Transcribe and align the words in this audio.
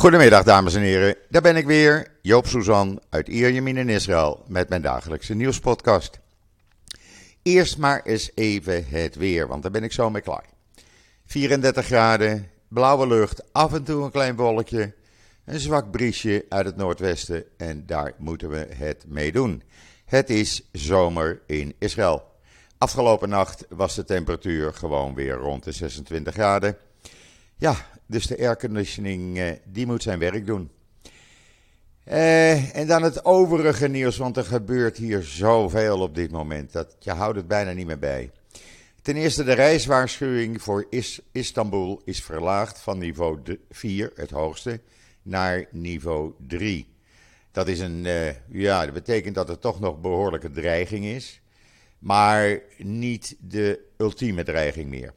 Goedemiddag 0.00 0.44
dames 0.44 0.74
en 0.74 0.80
heren, 0.80 1.16
daar 1.28 1.42
ben 1.42 1.56
ik 1.56 1.66
weer, 1.66 2.06
Joop 2.22 2.46
Suzan 2.46 3.00
uit 3.08 3.28
Ierjemien 3.28 3.76
in 3.76 3.88
Israël 3.88 4.44
met 4.46 4.68
mijn 4.68 4.82
dagelijkse 4.82 5.34
nieuwspodcast. 5.34 6.18
Eerst 7.42 7.78
maar 7.78 8.02
eens 8.02 8.30
even 8.34 8.84
het 8.88 9.14
weer, 9.14 9.48
want 9.48 9.62
daar 9.62 9.70
ben 9.70 9.82
ik 9.82 9.92
zo 9.92 10.10
mee 10.10 10.22
klaar. 10.22 10.44
34 11.26 11.86
graden, 11.86 12.50
blauwe 12.68 13.06
lucht, 13.06 13.52
af 13.52 13.72
en 13.72 13.84
toe 13.84 14.04
een 14.04 14.10
klein 14.10 14.36
wolkje, 14.36 14.94
een 15.44 15.60
zwak 15.60 15.90
briesje 15.90 16.44
uit 16.48 16.66
het 16.66 16.76
noordwesten 16.76 17.44
en 17.56 17.86
daar 17.86 18.12
moeten 18.18 18.50
we 18.50 18.66
het 18.70 19.04
mee 19.08 19.32
doen. 19.32 19.62
Het 20.04 20.30
is 20.30 20.62
zomer 20.72 21.40
in 21.46 21.74
Israël. 21.78 22.24
Afgelopen 22.78 23.28
nacht 23.28 23.64
was 23.68 23.94
de 23.94 24.04
temperatuur 24.04 24.74
gewoon 24.74 25.14
weer 25.14 25.34
rond 25.34 25.64
de 25.64 25.72
26 25.72 26.34
graden. 26.34 26.76
Ja, 27.56 27.76
dus 28.10 28.26
de 28.26 28.38
airconditioning 28.38 29.38
eh, 29.38 29.52
die 29.64 29.86
moet 29.86 30.02
zijn 30.02 30.18
werk 30.18 30.46
doen. 30.46 30.70
Eh, 32.04 32.76
en 32.76 32.86
dan 32.86 33.02
het 33.02 33.24
overige 33.24 33.88
nieuws, 33.88 34.16
want 34.16 34.36
er 34.36 34.44
gebeurt 34.44 34.96
hier 34.96 35.22
zoveel 35.22 36.00
op 36.00 36.14
dit 36.14 36.30
moment. 36.30 36.72
Dat 36.72 36.96
je 36.98 37.10
houdt 37.10 37.36
het 37.36 37.48
bijna 37.48 37.72
niet 37.72 37.86
meer 37.86 37.98
bij. 37.98 38.30
Ten 39.02 39.16
eerste, 39.16 39.44
de 39.44 39.52
reiswaarschuwing 39.52 40.62
voor 40.62 40.86
Is 40.90 41.20
Istanbul 41.32 42.02
is 42.04 42.22
verlaagd 42.22 42.78
van 42.78 42.98
niveau 42.98 43.58
4, 43.70 44.12
het 44.14 44.30
hoogste, 44.30 44.80
naar 45.22 45.66
niveau 45.70 46.32
3. 46.46 46.86
Dat, 47.52 47.68
is 47.68 47.80
een, 47.80 48.04
uh, 48.04 48.28
ja, 48.48 48.84
dat 48.84 48.94
betekent 48.94 49.34
dat 49.34 49.48
er 49.48 49.58
toch 49.58 49.80
nog 49.80 50.00
behoorlijke 50.00 50.50
dreiging 50.50 51.04
is, 51.04 51.40
maar 51.98 52.60
niet 52.78 53.36
de 53.40 53.80
ultieme 53.96 54.42
dreiging 54.42 54.88
meer. 54.88 55.12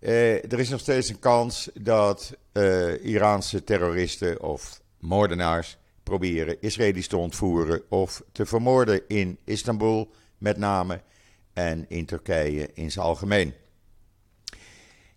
Uh, 0.00 0.52
er 0.52 0.58
is 0.58 0.68
nog 0.68 0.80
steeds 0.80 1.08
een 1.08 1.18
kans 1.18 1.70
dat 1.74 2.36
uh, 2.52 3.04
Iraanse 3.04 3.64
terroristen 3.64 4.42
of 4.42 4.80
moordenaars 4.98 5.78
proberen 6.02 6.56
Israëli's 6.60 7.06
te 7.06 7.16
ontvoeren 7.16 7.82
of 7.88 8.22
te 8.32 8.46
vermoorden 8.46 9.02
in 9.08 9.38
Istanbul 9.44 10.10
met 10.38 10.56
name 10.56 11.00
en 11.52 11.84
in 11.88 12.06
Turkije 12.06 12.70
in 12.74 12.90
zijn 12.90 13.04
algemeen. 13.04 13.54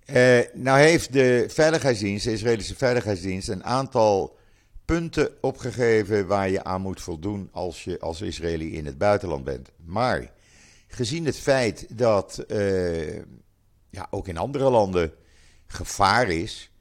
Uh, 0.05 0.39
nou 0.53 0.79
heeft 0.79 1.13
de 1.13 1.45
Veiligheidsdienst, 1.49 2.25
de 2.25 2.31
Israëlische 2.31 2.75
Veiligheidsdienst, 2.75 3.47
een 3.47 3.63
aantal 3.63 4.37
punten 4.85 5.29
opgegeven 5.41 6.27
waar 6.27 6.49
je 6.49 6.63
aan 6.63 6.81
moet 6.81 7.01
voldoen 7.01 7.49
als 7.51 7.83
je 7.83 7.99
als 7.99 8.21
Israëli 8.21 8.75
in 8.75 8.85
het 8.85 8.97
buitenland 8.97 9.43
bent. 9.43 9.69
Maar 9.85 10.31
gezien 10.87 11.25
het 11.25 11.37
feit 11.37 11.85
dat 11.97 12.43
uh, 12.47 13.21
ja, 13.93 14.07
ook 14.09 14.27
in 14.27 14.37
andere 14.37 14.69
landen 14.69 15.13
gevaar 15.67 16.29
is, 16.29 16.71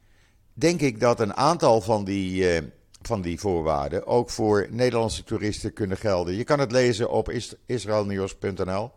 denk 0.52 0.80
ik 0.80 1.00
dat 1.00 1.20
een 1.20 1.34
aantal 1.34 1.80
van 1.80 2.04
die, 2.04 2.54
uh, 2.54 2.68
van 3.02 3.22
die 3.22 3.40
voorwaarden 3.40 4.06
ook 4.06 4.30
voor 4.30 4.66
Nederlandse 4.70 5.24
toeristen 5.24 5.72
kunnen 5.72 5.96
gelden. 5.96 6.34
Je 6.34 6.44
kan 6.44 6.58
het 6.58 6.72
lezen 6.72 7.10
op 7.10 7.32
israelnieuws.nl. 7.66 8.90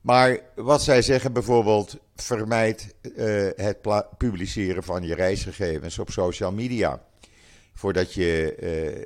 Maar 0.00 0.40
wat 0.54 0.82
zij 0.82 1.02
zeggen 1.02 1.32
bijvoorbeeld, 1.32 1.96
vermijd 2.14 2.94
uh, 3.02 3.48
het 3.56 3.78
publiceren 4.18 4.82
van 4.82 5.02
je 5.02 5.14
reisgegevens 5.14 5.98
op 5.98 6.10
social 6.10 6.52
media 6.52 7.02
voordat 7.74 8.14
je 8.14 8.56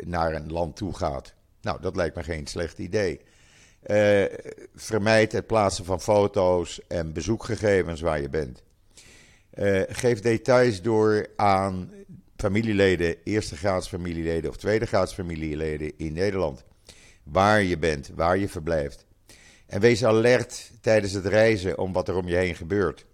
uh, 0.00 0.06
naar 0.06 0.34
een 0.34 0.52
land 0.52 0.76
toe 0.76 0.94
gaat. 0.94 1.34
Nou, 1.60 1.80
dat 1.80 1.96
lijkt 1.96 2.16
me 2.16 2.22
geen 2.22 2.46
slecht 2.46 2.78
idee. 2.78 3.20
Uh, 3.86 4.24
vermijd 4.74 5.32
het 5.32 5.46
plaatsen 5.46 5.84
van 5.84 6.00
foto's 6.00 6.80
en 6.88 7.12
bezoekgegevens 7.12 8.00
waar 8.00 8.20
je 8.20 8.28
bent. 8.28 8.62
Uh, 9.54 9.82
geef 9.88 10.20
details 10.20 10.82
door 10.82 11.26
aan 11.36 11.90
familieleden, 12.36 13.16
eerste 13.24 13.56
graads 13.56 13.88
familieleden 13.88 14.50
of 14.50 14.56
tweede 14.56 14.86
graads 14.86 15.14
familieleden 15.14 15.92
in 15.96 16.12
Nederland. 16.12 16.64
Waar 17.22 17.62
je 17.62 17.78
bent, 17.78 18.10
waar 18.14 18.38
je 18.38 18.48
verblijft. 18.48 19.06
En 19.66 19.80
wees 19.80 20.04
alert 20.04 20.70
tijdens 20.80 21.12
het 21.12 21.26
reizen 21.26 21.78
om 21.78 21.92
wat 21.92 22.08
er 22.08 22.16
om 22.16 22.28
je 22.28 22.36
heen 22.36 22.54
gebeurt. 22.54 23.06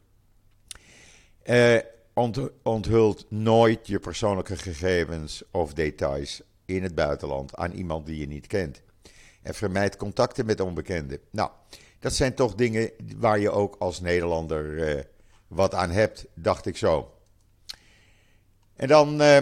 Uh, 1.45 1.77
ont 2.15 2.41
onthult 2.63 3.31
nooit 3.31 3.87
je 3.87 3.99
persoonlijke 3.99 4.57
gegevens 4.57 5.43
of 5.51 5.73
details 5.73 6.43
in 6.65 6.83
het 6.83 6.95
buitenland 6.95 7.55
aan 7.57 7.73
iemand 7.73 8.07
die 8.07 8.19
je 8.19 8.27
niet 8.27 8.47
kent. 8.47 8.83
En 9.47 9.55
vermijd 9.55 9.97
contacten 9.97 10.47
met 10.47 10.61
onbekenden. 10.61 11.19
Nou, 11.31 11.51
dat 11.99 12.13
zijn 12.13 12.35
toch 12.35 12.55
dingen 12.55 12.91
waar 13.17 13.39
je 13.39 13.51
ook 13.51 13.77
als 13.79 14.01
Nederlander 14.01 14.65
uh, 14.65 15.03
wat 15.47 15.75
aan 15.75 15.91
hebt, 15.91 16.27
dacht 16.35 16.67
ik 16.67 16.77
zo. 16.77 17.15
En 18.77 18.89
dan 18.89 19.23
uh, 19.23 19.39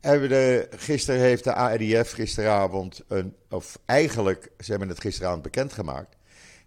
hebben 0.00 0.20
we 0.20 0.28
de, 0.28 0.68
gisteren 0.70 1.20
heeft 1.20 1.44
de 1.44 1.54
ARDF 1.54 2.12
gisteravond 2.12 3.04
een, 3.08 3.36
of 3.50 3.78
eigenlijk, 3.84 4.50
ze 4.58 4.70
hebben 4.70 4.88
het 4.88 5.00
gisteravond 5.00 5.42
bekendgemaakt. 5.42 6.16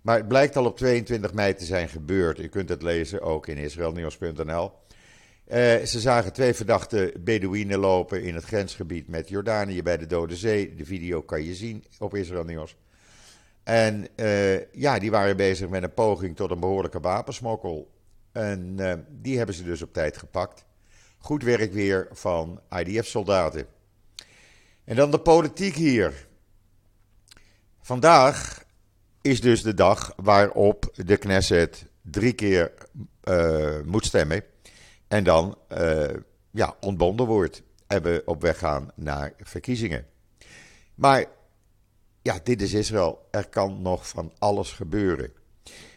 Maar 0.02 0.18
het 0.18 0.28
blijkt 0.28 0.56
al 0.56 0.66
op 0.66 0.78
22 0.78 1.34
mei 1.34 1.56
te 1.56 1.66
zijn 1.66 1.90
gebeurd. 1.90 2.40
U 2.40 2.48
kunt 2.48 2.70
het 2.70 2.82
lezen 2.82 3.22
ook 3.22 3.48
in 3.48 3.58
israelnieuws.nl. 3.58 4.72
Uh, 5.48 5.58
ze 5.86 6.00
zagen 6.00 6.34
twee 6.34 6.54
verdachte 6.54 7.14
Bedouinen 7.20 7.80
lopen 7.80 8.24
in 8.24 8.36
het 8.36 8.44
grensgebied 8.44 9.08
met 9.08 9.30
Jordanië 9.30 9.84
bij 9.84 9.98
de 9.98 10.06
Dode 10.06 10.36
Zee. 10.36 10.76
De 10.76 10.86
video 10.86 11.22
kan 11.22 11.44
je 11.44 11.56
zien 11.56 11.86
op 12.00 12.16
Israël 12.16 12.44
Nieuws. 12.44 12.76
En 13.64 14.08
uh, 14.16 14.74
ja, 14.74 15.00
die 15.00 15.12
waren 15.12 15.38
bezig 15.38 15.70
met 15.70 15.84
een 15.84 15.94
poging 15.94 16.36
tot 16.36 16.52
een 16.52 16.60
behoorlijke 16.60 17.00
wapensmokkel. 17.00 17.92
En 18.32 18.76
uh, 18.80 18.94
die 19.10 19.38
hebben 19.38 19.56
ze 19.56 19.64
dus 19.64 19.82
op 19.82 19.94
tijd 19.94 20.18
gepakt. 20.18 20.66
Goed 21.18 21.44
werk 21.44 21.74
weer 21.74 22.08
van 22.12 22.62
IDF-soldaten. 22.70 23.66
En 24.84 24.96
dan 24.96 25.12
de 25.12 25.20
politiek 25.20 25.76
hier. 25.76 26.28
Vandaag 27.82 28.64
is 29.22 29.42
dus 29.42 29.62
de 29.62 29.74
dag 29.74 30.14
waarop 30.16 30.92
de 31.06 31.18
Knesset 31.18 31.86
drie 32.02 32.34
keer 32.34 32.72
moet 33.86 34.06
stemmen 34.06 34.44
en 35.12 35.24
dan 35.24 35.58
uh, 35.78 36.10
ja, 36.52 36.76
ontbonden 36.80 37.26
wordt 37.26 37.64
en 37.88 38.04
we 38.04 38.22
op 38.26 38.42
weg 38.42 38.58
gaan 38.58 38.92
naar 38.96 39.34
verkiezingen. 39.38 40.06
Maar 40.96 41.26
ja, 42.22 42.40
dit 42.44 42.62
is 42.62 42.74
Israël. 42.74 43.28
Er 43.32 43.50
kan 43.50 43.82
nog 43.82 44.08
van 44.08 44.32
alles 44.38 44.72
gebeuren. 44.72 45.34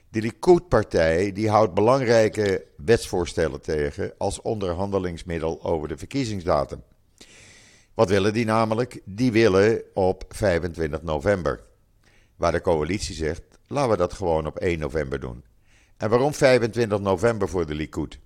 De 0.09 0.21
Likud-partij 0.21 1.33
die 1.33 1.51
houdt 1.51 1.75
belangrijke 1.75 2.67
wetsvoorstellen 2.77 3.61
tegen 3.61 4.15
als 4.19 4.41
onderhandelingsmiddel 4.43 5.63
over 5.63 5.89
de 5.89 5.97
verkiezingsdatum. 5.97 6.83
Wat 7.95 8.09
willen 8.09 8.33
die 8.33 8.45
namelijk? 8.45 9.01
Die 9.05 9.33
willen 9.33 9.83
op 9.93 10.25
25 10.29 11.03
november. 11.03 11.65
Waar 12.37 12.53
de 12.53 12.61
coalitie 12.61 13.15
zegt, 13.15 13.43
laten 13.67 13.91
we 13.91 13.97
dat 13.97 14.13
gewoon 14.13 14.47
op 14.47 14.57
1 14.57 14.79
november 14.79 15.21
doen. 15.21 15.45
En 15.97 16.11
waarom 16.11 16.35
25 16.35 17.01
november 17.01 17.49
voor 17.49 17.67
de 17.67 17.75
Likud? 17.75 18.23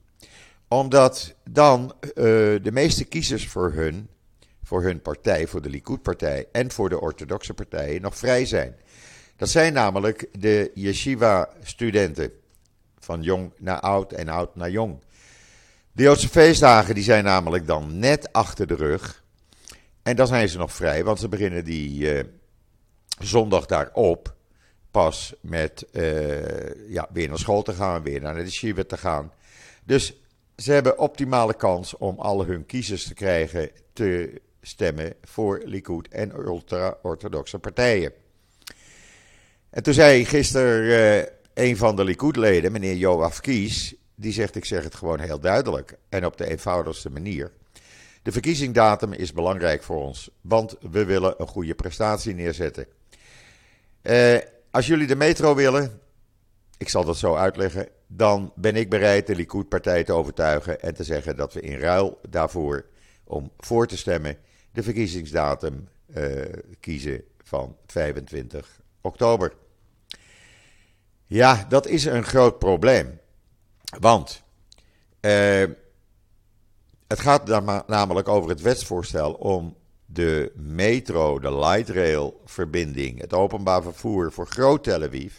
Omdat 0.68 1.34
dan 1.50 1.94
uh, 2.02 2.14
de 2.62 2.70
meeste 2.72 3.04
kiezers 3.04 3.48
voor 3.48 3.72
hun, 3.72 4.08
voor 4.62 4.82
hun 4.82 5.02
partij, 5.02 5.46
voor 5.46 5.62
de 5.62 5.70
Likud-partij 5.70 6.46
en 6.52 6.70
voor 6.70 6.88
de 6.88 7.00
orthodoxe 7.00 7.54
partijen 7.54 8.02
nog 8.02 8.16
vrij 8.16 8.44
zijn. 8.44 8.76
Dat 9.36 9.48
zijn 9.48 9.72
namelijk 9.72 10.28
de 10.38 10.70
yeshiva-studenten. 10.74 12.32
Van 12.98 13.22
jong 13.22 13.52
naar 13.58 13.80
oud 13.80 14.12
en 14.12 14.28
oud 14.28 14.56
naar 14.56 14.70
jong. 14.70 15.02
De 15.92 16.02
Joodse 16.02 16.28
feestdagen 16.28 16.94
die 16.94 17.04
zijn 17.04 17.24
namelijk 17.24 17.66
dan 17.66 17.98
net 17.98 18.32
achter 18.32 18.66
de 18.66 18.74
rug. 18.74 19.22
En 20.02 20.16
dan 20.16 20.26
zijn 20.26 20.48
ze 20.48 20.58
nog 20.58 20.72
vrij, 20.72 21.04
want 21.04 21.18
ze 21.18 21.28
beginnen 21.28 21.64
die 21.64 22.14
uh, 22.14 22.24
zondag 23.18 23.66
daarop 23.66 24.34
pas 24.90 25.34
met 25.40 25.86
uh, 25.92 26.90
ja, 26.90 27.08
weer 27.12 27.28
naar 27.28 27.38
school 27.38 27.62
te 27.62 27.72
gaan, 27.72 28.02
weer 28.02 28.20
naar 28.20 28.34
de 28.34 28.50
shiva 28.50 28.84
te 28.84 28.96
gaan. 28.96 29.32
Dus 29.84 30.14
ze 30.62 30.72
hebben 30.72 30.98
optimale 30.98 31.54
kans 31.54 31.96
om 31.96 32.19
alle 32.19 32.44
hun 32.44 32.66
kiezers 32.66 33.06
te 33.06 33.14
krijgen 33.14 33.71
te 33.92 34.41
stemmen 34.60 35.15
voor 35.22 35.62
Likud 35.65 36.09
en 36.09 36.36
ultra-orthodoxe 36.36 37.59
partijen. 37.59 38.12
En 39.71 39.83
toen 39.83 39.94
zei 39.94 40.24
gisteren 40.24 40.83
uh, 40.84 41.66
een 41.66 41.77
van 41.77 41.97
de 41.97 42.04
Likud-leden, 42.04 42.72
meneer 42.72 42.97
Joaf 42.97 43.41
Kies, 43.41 43.94
die 44.15 44.33
zegt: 44.33 44.56
Ik 44.56 44.65
zeg 44.65 44.83
het 44.83 44.94
gewoon 44.94 45.21
heel 45.21 45.41
duidelijk 45.41 45.98
en 46.09 46.27
op 46.27 46.36
de 46.36 46.50
eenvoudigste 46.50 47.10
manier. 47.10 47.53
De 48.22 48.33
verkiezingsdatum 48.33 49.12
is 49.12 49.33
belangrijk 49.33 49.83
voor 49.83 50.03
ons, 50.03 50.30
want 50.41 50.77
we 50.91 51.04
willen 51.04 51.34
een 51.38 51.48
goede 51.48 51.74
prestatie 51.74 52.34
neerzetten. 52.34 52.86
Uh, 54.03 54.38
als 54.71 54.86
jullie 54.86 55.06
de 55.06 55.16
metro 55.16 55.54
willen, 55.54 56.00
ik 56.78 56.88
zal 56.88 57.04
dat 57.04 57.16
zo 57.16 57.34
uitleggen, 57.34 57.88
dan 58.09 58.53
ben 58.55 58.77
ik 58.77 58.91
bereid 58.91 59.27
de 59.27 59.34
Likud-partij 59.34 60.05
te 60.05 60.13
overtuigen 60.13 60.81
en 60.81 60.95
te 60.95 61.05
zeggen 61.05 61.37
dat 61.37 61.53
we 61.53 61.60
in 61.60 61.78
ruil 61.78 62.21
daarvoor, 62.28 62.87
om 63.25 63.51
voor 63.59 63.87
te 63.87 63.97
stemmen, 63.97 64.37
de 64.72 64.83
verkiezingsdatum 64.83 65.89
uh, 66.16 66.45
kiezen 66.81 67.25
van 67.43 67.77
25 67.87 68.81
oktober. 69.01 69.53
Ja, 71.27 71.66
dat 71.69 71.87
is 71.87 72.05
een 72.05 72.25
groot 72.25 72.59
probleem. 72.59 73.21
Want 73.99 74.43
uh, 75.21 75.65
het 77.07 77.21
gaat 77.21 77.47
namelijk 77.87 78.28
over 78.28 78.51
het 78.51 78.60
wetsvoorstel 78.60 79.33
om 79.33 79.77
de 80.07 80.53
metro, 80.57 81.39
de 81.39 81.59
light 81.59 81.89
rail 81.89 82.41
verbinding, 82.45 83.21
het 83.21 83.33
openbaar 83.33 83.83
vervoer 83.83 84.33
voor 84.33 84.47
Groot 84.47 84.83
Tel 84.84 85.03
Aviv, 85.03 85.34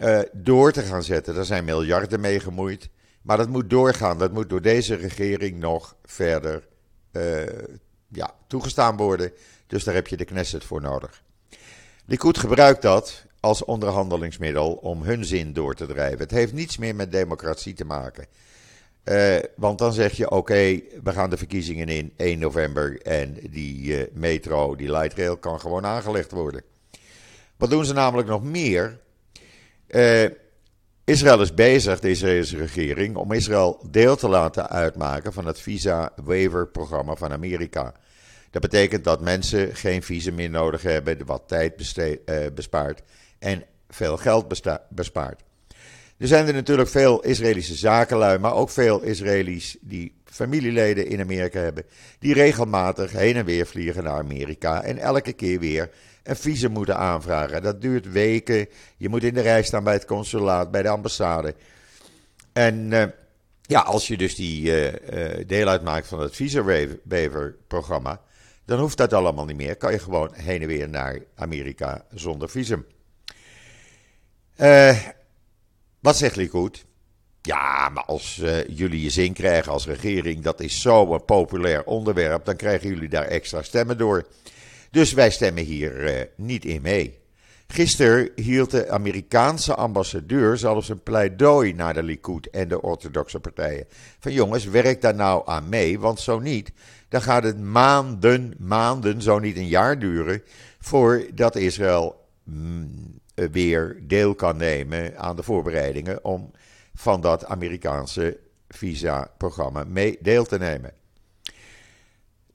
uh, 0.00 0.20
door 0.32 0.72
te 0.72 0.82
gaan 0.82 1.02
zetten. 1.02 1.34
Daar 1.34 1.44
zijn 1.44 1.64
miljarden 1.64 2.20
mee 2.20 2.40
gemoeid. 2.40 2.88
Maar 3.22 3.36
dat 3.36 3.48
moet 3.48 3.70
doorgaan. 3.70 4.18
Dat 4.18 4.32
moet 4.32 4.48
door 4.48 4.62
deze 4.62 4.94
regering 4.94 5.58
nog 5.58 5.96
verder 6.04 6.68
uh, 7.12 7.42
ja, 8.08 8.34
toegestaan 8.46 8.96
worden. 8.96 9.32
Dus 9.66 9.84
daar 9.84 9.94
heb 9.94 10.06
je 10.06 10.16
de 10.16 10.24
Knesset 10.24 10.64
voor 10.64 10.80
nodig. 10.80 11.22
Likud 12.06 12.38
gebruikt 12.38 12.82
dat 12.82 13.24
als 13.40 13.64
onderhandelingsmiddel 13.64 14.72
om 14.72 15.02
hun 15.02 15.24
zin 15.24 15.52
door 15.52 15.74
te 15.74 15.86
drijven. 15.86 16.18
Het 16.18 16.30
heeft 16.30 16.52
niets 16.52 16.76
meer 16.76 16.94
met 16.94 17.12
democratie 17.12 17.74
te 17.74 17.84
maken. 17.84 18.26
Uh, 19.04 19.36
want 19.56 19.78
dan 19.78 19.92
zeg 19.92 20.12
je: 20.12 20.30
oké, 20.30 20.80
we 21.02 21.12
gaan 21.12 21.30
de 21.30 21.36
verkiezingen 21.36 21.88
in 21.88 22.12
1 22.16 22.38
november 22.38 23.02
en 23.02 23.36
die 23.50 24.08
metro, 24.12 24.76
die 24.76 24.90
light 24.90 25.18
rail, 25.18 25.36
kan 25.36 25.60
gewoon 25.60 25.86
aangelegd 25.86 26.30
worden. 26.30 26.62
Wat 27.56 27.70
doen 27.70 27.84
ze 27.84 27.92
namelijk 27.92 28.28
nog 28.28 28.42
meer? 28.42 28.98
Uh, 29.90 30.24
Israël 31.04 31.40
is 31.40 31.54
bezig, 31.54 32.00
de 32.00 32.10
Israëlische 32.10 32.56
regering, 32.56 33.16
om 33.16 33.32
Israël 33.32 33.86
deel 33.90 34.16
te 34.16 34.28
laten 34.28 34.68
uitmaken 34.68 35.32
van 35.32 35.46
het 35.46 35.60
visa-waiver-programma 35.60 37.14
van 37.14 37.32
Amerika. 37.32 37.94
Dat 38.50 38.62
betekent 38.62 39.04
dat 39.04 39.20
mensen 39.20 39.76
geen 39.76 40.02
visum 40.02 40.34
meer 40.34 40.50
nodig 40.50 40.82
hebben, 40.82 41.26
wat 41.26 41.42
tijd 41.46 41.76
bespaart 42.54 43.02
en 43.38 43.64
veel 43.88 44.16
geld 44.16 44.48
bespaart. 44.88 45.42
Er 46.18 46.26
zijn 46.26 46.46
er 46.46 46.52
natuurlijk 46.52 46.88
veel 46.88 47.20
Israëlische 47.20 47.74
zakenlui, 47.74 48.38
maar 48.38 48.54
ook 48.54 48.70
veel 48.70 49.02
Israëli's 49.02 49.76
die 49.80 50.14
familieleden 50.24 51.06
in 51.06 51.20
Amerika 51.20 51.60
hebben, 51.60 51.84
die 52.18 52.34
regelmatig 52.34 53.12
heen 53.12 53.36
en 53.36 53.44
weer 53.44 53.66
vliegen 53.66 54.04
naar 54.04 54.18
Amerika 54.18 54.82
en 54.82 54.98
elke 54.98 55.32
keer 55.32 55.60
weer 55.60 55.90
een 56.22 56.36
visum 56.36 56.70
moeten 56.70 56.96
aanvragen. 56.96 57.62
Dat 57.62 57.80
duurt 57.80 58.12
weken. 58.12 58.68
Je 58.96 59.08
moet 59.08 59.24
in 59.24 59.34
de 59.34 59.40
rij 59.40 59.62
staan 59.62 59.84
bij 59.84 59.92
het 59.92 60.04
consulaat, 60.04 60.70
bij 60.70 60.82
de 60.82 60.88
ambassade. 60.88 61.54
En 62.52 62.90
uh, 62.90 63.04
ja, 63.62 63.80
als 63.80 64.06
je 64.06 64.16
dus 64.16 64.34
die 64.34 64.62
uh, 64.62 64.84
uh, 64.86 65.46
deel 65.46 65.68
uitmaakt 65.68 66.06
van 66.06 66.20
het 66.20 66.36
visa-waiver-programma, 66.36 68.20
dan 68.64 68.80
hoeft 68.80 68.96
dat 68.96 69.12
allemaal 69.12 69.44
niet 69.44 69.56
meer. 69.56 69.76
Kan 69.76 69.92
je 69.92 69.98
gewoon 69.98 70.30
heen 70.32 70.62
en 70.62 70.68
weer 70.68 70.88
naar 70.88 71.18
Amerika 71.34 72.04
zonder 72.14 72.50
visum. 72.50 72.86
wat 76.00 76.16
zegt 76.16 76.36
Likud? 76.36 76.84
Ja, 77.42 77.88
maar 77.88 78.04
als 78.04 78.34
jullie 78.68 79.02
je 79.02 79.10
zin 79.10 79.32
krijgen 79.32 79.72
als 79.72 79.86
regering, 79.86 80.42
dat 80.42 80.60
is 80.60 80.80
zo'n 80.80 81.24
populair 81.24 81.84
onderwerp, 81.84 82.44
dan 82.44 82.56
krijgen 82.56 82.88
jullie 82.88 83.08
daar 83.08 83.26
extra 83.26 83.62
stemmen 83.62 83.98
door. 83.98 84.26
Dus 84.90 85.12
wij 85.12 85.30
stemmen 85.30 85.64
hier 85.64 86.14
uh, 86.14 86.20
niet 86.36 86.64
in 86.64 86.82
mee. 86.82 87.18
Gisteren 87.66 88.30
hield 88.34 88.70
de 88.70 88.90
Amerikaanse 88.90 89.74
ambassadeur 89.74 90.56
zelfs 90.56 90.88
een 90.88 91.02
pleidooi 91.02 91.72
naar 91.72 91.94
de 91.94 92.02
Likud 92.02 92.50
en 92.50 92.68
de 92.68 92.82
orthodoxe 92.82 93.40
partijen. 93.40 93.86
Van 94.18 94.32
jongens, 94.32 94.64
werk 94.64 95.00
daar 95.00 95.14
nou 95.14 95.42
aan 95.48 95.68
mee, 95.68 95.98
want 95.98 96.20
zo 96.20 96.38
niet, 96.38 96.72
dan 97.08 97.22
gaat 97.22 97.42
het 97.42 97.60
maanden, 97.60 98.54
maanden, 98.58 99.22
zo 99.22 99.38
niet 99.38 99.56
een 99.56 99.68
jaar 99.68 99.98
duren, 99.98 100.42
voordat 100.78 101.56
Israël 101.56 102.26
mm, 102.44 103.20
weer 103.34 104.02
deel 104.02 104.34
kan 104.34 104.56
nemen 104.56 105.18
aan 105.18 105.36
de 105.36 105.42
voorbereidingen 105.42 106.24
om 106.24 106.50
van 106.94 107.20
dat 107.20 107.44
Amerikaanse 107.44 108.38
visa-programma 108.68 109.84
mee 109.84 110.18
deel 110.20 110.44
te 110.44 110.58
nemen. 110.58 110.92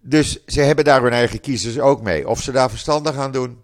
Dus 0.07 0.45
ze 0.45 0.61
hebben 0.61 0.85
daar 0.85 1.01
hun 1.01 1.11
eigen 1.11 1.39
kiezers 1.39 1.79
ook 1.79 2.01
mee. 2.01 2.27
Of 2.27 2.41
ze 2.41 2.51
daar 2.51 2.69
verstandig 2.69 3.15
aan 3.15 3.31
doen, 3.31 3.63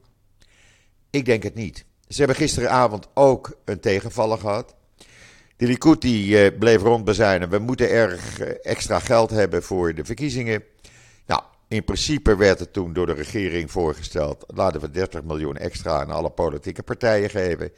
ik 1.10 1.26
denk 1.26 1.44
het 1.44 1.56
niet. 1.56 1.86
Ze 2.08 2.18
hebben 2.18 2.36
gisteravond 2.36 3.08
ook 3.14 3.58
een 3.66 3.80
tegenvaller 3.80 4.38
gehad. 4.38 4.76
De 5.58 5.66
Likud 5.66 6.02
die 6.02 6.52
uh, 6.52 6.60
bleef 6.60 6.82
rondbezuinen. 6.82 7.50
We 7.50 7.60
moeten 7.60 7.90
erg 7.90 8.40
eh, 8.40 8.54
extra 8.62 9.00
geld 9.00 9.30
hebben 9.30 9.64
voor 9.64 9.94
de 9.94 10.06
verkiezingen. 10.06 10.64
Nou, 11.26 11.42
in 11.68 11.84
principe 11.84 12.36
werd 12.36 12.60
het 12.60 12.74
toen 12.74 12.94
door 12.94 13.06
de 13.06 13.14
regering 13.14 13.72
voorgesteld. 13.72 14.44
Laten 14.48 14.82
we 14.82 14.92
30 14.92 15.24
miljoen 15.24 15.58
extra 15.58 16.00
aan 16.00 16.12
alle 16.12 16.30
politieke 16.30 16.84
partijen 16.84 17.30
geven. 17.30 17.72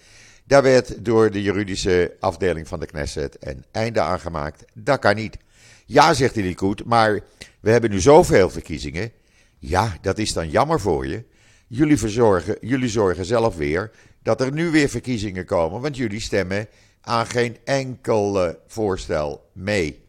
Daar 0.45 0.63
werd 0.63 1.05
door 1.05 1.31
de 1.31 1.41
juridische 1.41 2.15
afdeling 2.19 2.67
van 2.67 2.79
de 2.79 2.85
Knesset 2.85 3.37
een 3.39 3.65
einde 3.71 4.01
aan 4.01 4.19
gemaakt. 4.19 4.65
Dat 4.73 4.99
kan 4.99 5.15
niet. 5.15 5.37
Ja, 5.85 6.13
zegt 6.13 6.35
de 6.35 6.41
Likud, 6.41 6.85
maar 6.85 7.19
we 7.63 7.71
hebben 7.71 7.89
nu 7.89 7.99
zoveel 7.99 8.49
verkiezingen. 8.49 9.11
Ja, 9.59 9.97
dat 10.01 10.17
is 10.17 10.33
dan 10.33 10.49
jammer 10.49 10.79
voor 10.79 11.07
je. 11.07 11.23
Jullie, 11.67 11.97
verzorgen, 11.97 12.57
jullie 12.61 12.89
zorgen 12.89 13.25
zelf 13.25 13.55
weer 13.55 13.91
dat 14.23 14.41
er 14.41 14.51
nu 14.51 14.69
weer 14.69 14.89
verkiezingen 14.89 15.45
komen, 15.45 15.81
want 15.81 15.97
jullie 15.97 16.19
stemmen 16.19 16.67
aan 17.01 17.25
geen 17.25 17.57
enkel 17.63 18.55
voorstel 18.67 19.49
mee. 19.53 20.05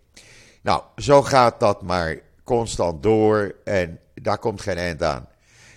Nou, 0.62 0.82
zo 0.96 1.22
gaat 1.22 1.60
dat 1.60 1.82
maar 1.82 2.20
constant 2.44 3.02
door 3.02 3.54
en 3.64 4.00
daar 4.14 4.38
komt 4.38 4.60
geen 4.60 4.76
eind 4.76 5.02
aan. 5.02 5.28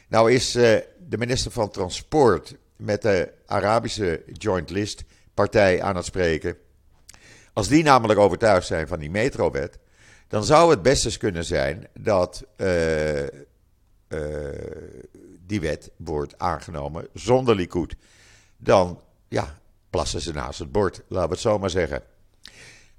Nou 0.07 0.31
is 0.31 0.55
uh, 0.55 0.63
de 1.09 1.17
minister 1.17 1.51
van 1.51 1.69
Transport 1.69 2.55
met 2.75 3.01
de 3.01 3.31
Arabische 3.45 4.23
Joint 4.33 4.69
List 4.69 5.03
partij 5.33 5.81
aan 5.81 5.95
het 5.95 6.05
spreken. 6.05 6.57
Als 7.53 7.67
die 7.67 7.83
namelijk 7.83 8.19
overtuigd 8.19 8.67
zijn 8.67 8.87
van 8.87 8.99
die 8.99 9.09
metrowet, 9.11 9.79
dan 10.27 10.43
zou 10.43 10.69
het 10.69 10.81
best 10.81 11.05
eens 11.05 11.17
kunnen 11.17 11.45
zijn 11.45 11.87
dat 11.99 12.45
uh, 12.57 13.23
uh, 13.23 13.29
die 15.45 15.61
wet 15.61 15.91
wordt 15.97 16.37
aangenomen 16.37 17.07
zonder 17.13 17.55
Likud. 17.55 17.95
Dan 18.57 19.01
ja, 19.27 19.59
plassen 19.89 20.21
ze 20.21 20.33
naast 20.33 20.59
het 20.59 20.71
bord, 20.71 21.01
laten 21.07 21.27
we 21.27 21.33
het 21.33 21.43
zo 21.43 21.59
maar 21.59 21.69
zeggen. 21.69 22.03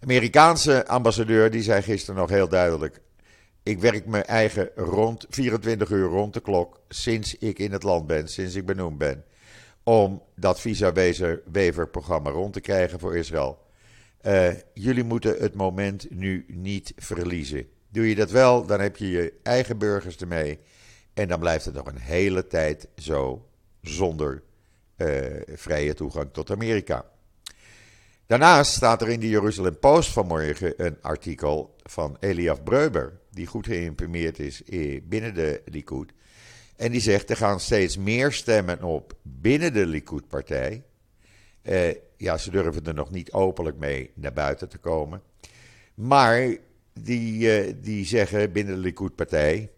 Amerikaanse 0.02 0.86
ambassadeur 0.86 1.50
die 1.50 1.62
zei 1.62 1.82
gisteren 1.82 2.20
nog 2.20 2.30
heel 2.30 2.48
duidelijk: 2.48 3.00
ik 3.62 3.80
werk 3.80 4.06
mijn 4.06 4.24
eigen 4.24 4.70
rond 4.76 5.26
24 5.28 5.90
uur 5.90 6.08
rond 6.08 6.34
de 6.34 6.40
klok 6.40 6.80
sinds 6.88 7.34
ik 7.34 7.58
in 7.58 7.72
het 7.72 7.82
land 7.82 8.06
ben, 8.06 8.28
sinds 8.28 8.54
ik 8.54 8.66
benoemd 8.66 8.98
ben, 8.98 9.24
om 9.82 10.22
dat 10.34 10.60
visa-waiver-programma 10.60 12.30
rond 12.30 12.52
te 12.52 12.60
krijgen 12.60 12.98
voor 12.98 13.16
Israël. 13.16 13.58
Uh, 14.28 14.48
jullie 14.74 15.04
moeten 15.04 15.36
het 15.38 15.54
moment 15.54 16.10
nu 16.10 16.44
niet 16.48 16.92
verliezen. 16.96 17.66
Doe 17.88 18.08
je 18.08 18.14
dat 18.14 18.30
wel, 18.30 18.66
dan 18.66 18.80
heb 18.80 18.96
je 18.96 19.08
je 19.08 19.32
eigen 19.42 19.78
burgers 19.78 20.16
ermee. 20.16 20.58
En 21.14 21.28
dan 21.28 21.38
blijft 21.38 21.64
het 21.64 21.74
nog 21.74 21.86
een 21.86 21.98
hele 21.98 22.46
tijd 22.46 22.88
zo 22.96 23.48
zonder 23.80 24.42
uh, 24.96 25.26
vrije 25.46 25.94
toegang 25.94 26.32
tot 26.32 26.50
Amerika. 26.50 27.04
Daarnaast 28.26 28.72
staat 28.72 29.02
er 29.02 29.08
in 29.08 29.20
de 29.20 29.28
Jeruzalem 29.28 29.78
Post 29.78 30.12
vanmorgen 30.12 30.86
een 30.86 30.96
artikel 31.02 31.76
van 31.82 32.16
Eliaf 32.20 32.62
Breuber, 32.62 33.20
die 33.30 33.46
goed 33.46 33.66
geïmprimeerd 33.66 34.38
is 34.38 34.62
binnen 35.02 35.34
de 35.34 35.62
Likud. 35.64 36.12
En 36.76 36.90
die 36.92 37.00
zegt 37.00 37.30
er 37.30 37.36
gaan 37.36 37.60
steeds 37.60 37.96
meer 37.96 38.32
stemmen 38.32 38.82
op 38.82 39.14
binnen 39.22 39.72
de 39.72 39.86
Likud-partij. 39.86 40.82
Uh, 41.62 41.90
ja, 42.18 42.36
ze 42.36 42.50
durven 42.50 42.84
er 42.84 42.94
nog 42.94 43.10
niet 43.10 43.32
openlijk 43.32 43.78
mee 43.78 44.10
naar 44.14 44.32
buiten 44.32 44.68
te 44.68 44.78
komen. 44.78 45.22
Maar 45.94 46.56
die, 46.92 47.66
uh, 47.66 47.74
die 47.82 48.04
zeggen 48.06 48.52
binnen 48.52 48.74
de 48.74 48.80
Likud-partij. 48.80 49.70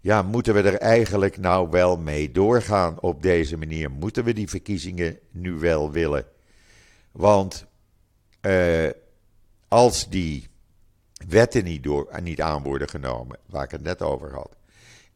Ja, 0.00 0.22
moeten 0.22 0.54
we 0.54 0.62
er 0.62 0.74
eigenlijk 0.78 1.36
nou 1.36 1.70
wel 1.70 1.96
mee 1.96 2.32
doorgaan 2.32 3.00
op 3.00 3.22
deze 3.22 3.56
manier? 3.56 3.90
Moeten 3.90 4.24
we 4.24 4.32
die 4.32 4.48
verkiezingen 4.48 5.18
nu 5.30 5.52
wel 5.52 5.90
willen? 5.90 6.26
Want 7.12 7.66
uh, 8.42 8.90
als 9.68 10.08
die 10.08 10.48
wetten 11.28 11.64
niet, 11.64 11.82
door, 11.82 12.20
niet 12.22 12.40
aan 12.40 12.62
worden 12.62 12.88
genomen, 12.88 13.38
waar 13.46 13.64
ik 13.64 13.70
het 13.70 13.82
net 13.82 14.02
over 14.02 14.34
had, 14.34 14.56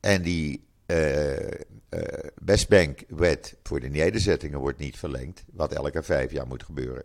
en 0.01 0.23
die 0.23 0.65
Westbank-wet 2.35 3.57
voor 3.63 3.81
de 3.81 3.89
nederzettingen 3.89 4.59
wordt 4.59 4.79
niet 4.79 4.99
verlengd, 4.99 5.45
wat 5.53 5.73
elke 5.73 6.03
vijf 6.03 6.33
jaar 6.33 6.47
moet 6.47 6.63
gebeuren, 6.63 7.05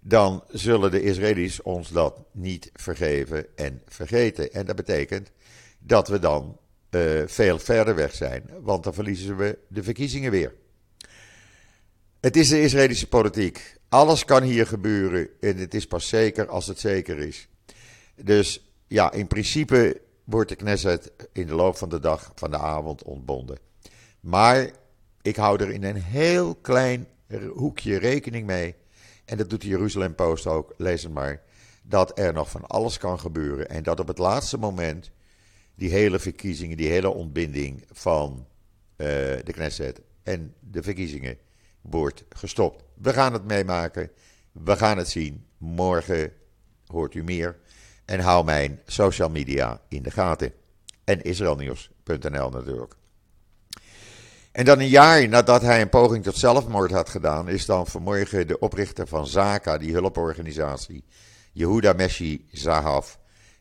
dan 0.00 0.44
zullen 0.48 0.90
de 0.90 1.02
Israëli's 1.02 1.62
ons 1.62 1.88
dat 1.88 2.24
niet 2.32 2.70
vergeven 2.74 3.46
en 3.56 3.82
vergeten. 3.86 4.52
En 4.52 4.66
dat 4.66 4.76
betekent 4.76 5.30
dat 5.78 6.08
we 6.08 6.18
dan 6.18 6.58
uh, 6.90 7.22
veel 7.26 7.58
verder 7.58 7.94
weg 7.94 8.14
zijn, 8.14 8.50
want 8.60 8.84
dan 8.84 8.94
verliezen 8.94 9.36
we 9.36 9.58
de 9.68 9.82
verkiezingen 9.82 10.30
weer. 10.30 10.54
Het 12.20 12.36
is 12.36 12.48
de 12.48 12.62
Israëlische 12.62 13.08
politiek. 13.08 13.76
Alles 13.88 14.24
kan 14.24 14.42
hier 14.42 14.66
gebeuren 14.66 15.28
en 15.40 15.56
het 15.56 15.74
is 15.74 15.86
pas 15.86 16.08
zeker 16.08 16.48
als 16.48 16.66
het 16.66 16.78
zeker 16.78 17.18
is. 17.18 17.48
Dus 18.14 18.70
ja, 18.86 19.12
in 19.12 19.26
principe 19.26 20.00
wordt 20.26 20.48
de 20.48 20.56
Knesset 20.56 21.12
in 21.32 21.46
de 21.46 21.54
loop 21.54 21.76
van 21.76 21.88
de 21.88 22.00
dag, 22.00 22.32
van 22.34 22.50
de 22.50 22.58
avond 22.58 23.02
ontbonden. 23.02 23.58
Maar 24.20 24.70
ik 25.22 25.36
hou 25.36 25.62
er 25.62 25.70
in 25.70 25.84
een 25.84 26.02
heel 26.02 26.54
klein 26.54 27.06
hoekje 27.54 27.96
rekening 27.98 28.46
mee. 28.46 28.74
En 29.24 29.36
dat 29.36 29.50
doet 29.50 29.60
de 29.60 29.68
Jeruzalem 29.68 30.14
Post 30.14 30.46
ook, 30.46 30.74
lees 30.76 31.02
het 31.02 31.12
maar. 31.12 31.42
dat 31.82 32.18
er 32.18 32.32
nog 32.32 32.50
van 32.50 32.66
alles 32.66 32.98
kan 32.98 33.20
gebeuren 33.20 33.68
en 33.68 33.82
dat 33.82 34.00
op 34.00 34.08
het 34.08 34.18
laatste 34.18 34.58
moment 34.58 35.10
die 35.74 35.90
hele 35.90 36.18
verkiezingen, 36.18 36.76
die 36.76 36.88
hele 36.88 37.08
ontbinding 37.08 37.84
van 37.92 38.46
uh, 38.96 39.06
de 39.44 39.52
Knesset 39.52 40.00
en 40.22 40.54
de 40.60 40.82
verkiezingen 40.82 41.38
wordt 41.80 42.24
gestopt. 42.28 42.84
We 42.94 43.12
gaan 43.12 43.32
het 43.32 43.44
meemaken, 43.44 44.10
we 44.52 44.76
gaan 44.76 44.98
het 44.98 45.08
zien. 45.08 45.46
Morgen 45.58 46.32
hoort 46.86 47.14
u 47.14 47.22
meer 47.22 47.58
en 48.06 48.20
hou 48.20 48.44
mijn 48.44 48.80
social 48.86 49.28
media 49.28 49.80
in 49.88 50.02
de 50.02 50.10
gaten. 50.10 50.52
En 51.04 51.22
israelnieuws.nl 51.22 52.50
natuurlijk. 52.50 52.94
En 54.52 54.64
dan 54.64 54.80
een 54.80 54.88
jaar 54.88 55.28
nadat 55.28 55.62
hij 55.62 55.80
een 55.80 55.88
poging 55.88 56.24
tot 56.24 56.36
zelfmoord 56.36 56.90
had 56.90 57.08
gedaan, 57.08 57.48
is 57.48 57.66
dan 57.66 57.86
vanmorgen 57.86 58.46
de 58.46 58.58
oprichter 58.58 59.06
van 59.06 59.26
Zaka, 59.26 59.78
die 59.78 59.92
hulporganisatie, 59.92 61.04
Yehuda 61.52 61.92
Meshi 61.92 62.46
Zahav, 62.52 63.14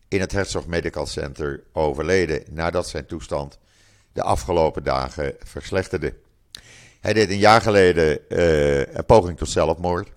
in 0.07 0.19
het 0.19 0.31
Herzog 0.31 0.67
Medical 0.67 1.05
Center 1.05 1.63
overleden 1.73 2.43
nadat 2.49 2.87
zijn 2.87 3.05
toestand 3.05 3.57
de 4.13 4.23
afgelopen 4.23 4.83
dagen 4.83 5.35
verslechterde. 5.43 6.13
Hij 6.99 7.13
deed 7.13 7.29
een 7.29 7.37
jaar 7.37 7.61
geleden 7.61 8.19
uh, 8.29 8.77
een 8.79 9.05
poging 9.05 9.37
tot 9.37 9.49
zelfmoord. 9.49 10.09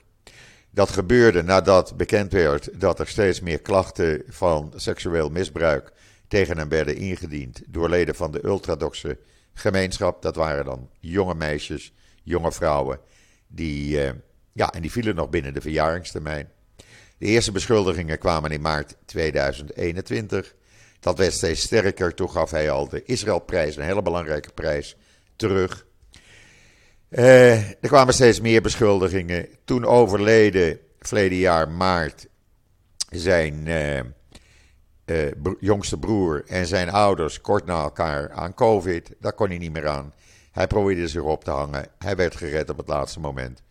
Dat 0.79 0.91
gebeurde 0.91 1.43
nadat 1.43 1.97
bekend 1.97 2.33
werd 2.33 2.81
dat 2.81 3.01
er 3.01 3.09
steeds 3.09 3.41
meer 3.41 3.61
klachten 3.61 4.23
van 4.29 4.73
seksueel 4.77 5.29
misbruik 5.29 5.93
tegen 6.29 6.59
hem 6.59 6.69
werden 6.69 6.97
ingediend 6.97 7.63
door 7.67 7.89
leden 7.89 8.15
van 8.15 8.33
de 8.33 8.45
ultradoxe 8.45 9.19
gemeenschap. 9.55 10.23
Dat 10.23 10.37
waren 10.37 10.65
dan 10.65 10.91
jonge 11.01 11.35
meisjes, 11.35 11.93
jonge 12.23 12.53
vrouwen, 12.53 13.01
die, 13.47 13.97
uh, 13.97 14.11
ja, 14.53 14.71
en 14.71 14.81
die 14.81 14.91
vielen 14.91 15.15
nog 15.15 15.31
binnen 15.31 15.55
de 15.55 15.61
verjaringstermijn. 15.61 16.49
De 17.19 17.27
eerste 17.27 17.53
beschuldigingen 17.53 18.19
kwamen 18.19 18.51
in 18.51 18.61
maart 18.61 18.95
2021. 19.05 20.55
Dat 21.01 21.19
werd 21.19 21.33
steeds 21.33 21.61
sterker. 21.61 22.15
Toen 22.15 22.31
gaf 22.31 22.51
hij 22.51 22.71
al 22.71 22.89
de 22.89 23.03
Israëlprijs, 23.03 23.77
een 23.77 23.85
hele 23.85 24.03
belangrijke 24.03 24.51
prijs, 24.53 24.97
terug. 25.37 25.87
Uh, 27.11 27.69
er 27.69 27.77
kwamen 27.81 28.15
steeds 28.15 28.41
meer 28.41 28.63
beschuldigingen. 28.63 29.49
Toen 29.65 29.85
overleden, 29.85 30.79
verleden 30.99 31.39
jaar 31.39 31.69
maart, 31.69 32.27
zijn 33.11 33.67
uh, 33.67 34.01
uh, 35.07 35.33
jongste 35.61 35.99
broer 35.99 36.45
en 36.47 36.67
zijn 36.67 36.91
ouders 36.91 37.41
kort 37.41 37.67
na 37.67 37.83
elkaar 37.83 38.33
aan 38.33 38.55
COVID. 38.55 39.15
Daar 39.21 39.33
kon 39.33 39.49
hij 39.49 39.59
niet 39.59 39.73
meer 39.73 39.89
aan. 39.89 40.15
Hij 40.53 40.67
probeerde 40.67 41.09
zich 41.09 41.23
op 41.23 41.45
te 41.45 41.51
hangen. 41.51 41.87
Hij 41.99 42.17
werd 42.17 42.37
gered 42.37 42.71
op 42.71 42.77
het 42.77 42.89
laatste 42.89 43.21
moment. 43.21 43.63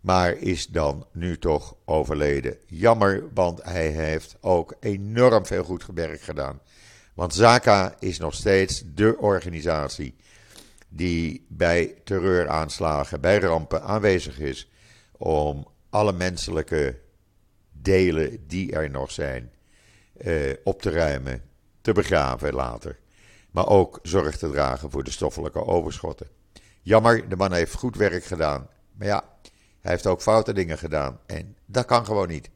Maar 0.00 0.36
is 0.36 0.66
dan 0.66 1.06
nu 1.12 1.38
toch 1.38 1.74
overleden. 1.84 2.56
Jammer, 2.66 3.24
want 3.34 3.62
hij 3.62 3.88
heeft 3.88 4.36
ook 4.40 4.74
enorm 4.80 5.46
veel 5.46 5.64
goed 5.64 5.86
werk 5.94 6.20
gedaan. 6.20 6.60
Want 7.14 7.34
Zaka 7.34 7.94
is 7.98 8.18
nog 8.18 8.34
steeds 8.34 8.82
de 8.94 9.16
organisatie 9.18 10.14
die 10.88 11.46
bij 11.48 11.94
terreuraanslagen, 12.04 13.20
bij 13.20 13.38
rampen 13.38 13.82
aanwezig 13.82 14.38
is 14.38 14.70
om 15.16 15.66
alle 15.90 16.12
menselijke 16.12 16.98
delen 17.72 18.46
die 18.46 18.72
er 18.72 18.90
nog 18.90 19.10
zijn 19.10 19.52
eh, 20.16 20.52
op 20.64 20.82
te 20.82 20.90
ruimen, 20.90 21.42
te 21.80 21.92
begraven 21.92 22.54
later. 22.54 22.98
Maar 23.50 23.68
ook 23.68 23.98
zorg 24.02 24.36
te 24.36 24.50
dragen 24.50 24.90
voor 24.90 25.04
de 25.04 25.10
stoffelijke 25.10 25.64
overschotten. 25.64 26.28
Jammer, 26.82 27.28
de 27.28 27.36
man 27.36 27.52
heeft 27.52 27.74
goed 27.74 27.96
werk 27.96 28.24
gedaan. 28.24 28.68
Maar 28.92 29.06
ja, 29.06 29.24
hij 29.80 29.90
heeft 29.90 30.06
ook 30.06 30.22
foute 30.22 30.52
dingen 30.52 30.78
gedaan. 30.78 31.20
En 31.26 31.56
dat 31.66 31.84
kan 31.84 32.04
gewoon 32.04 32.28
niet. 32.28 32.50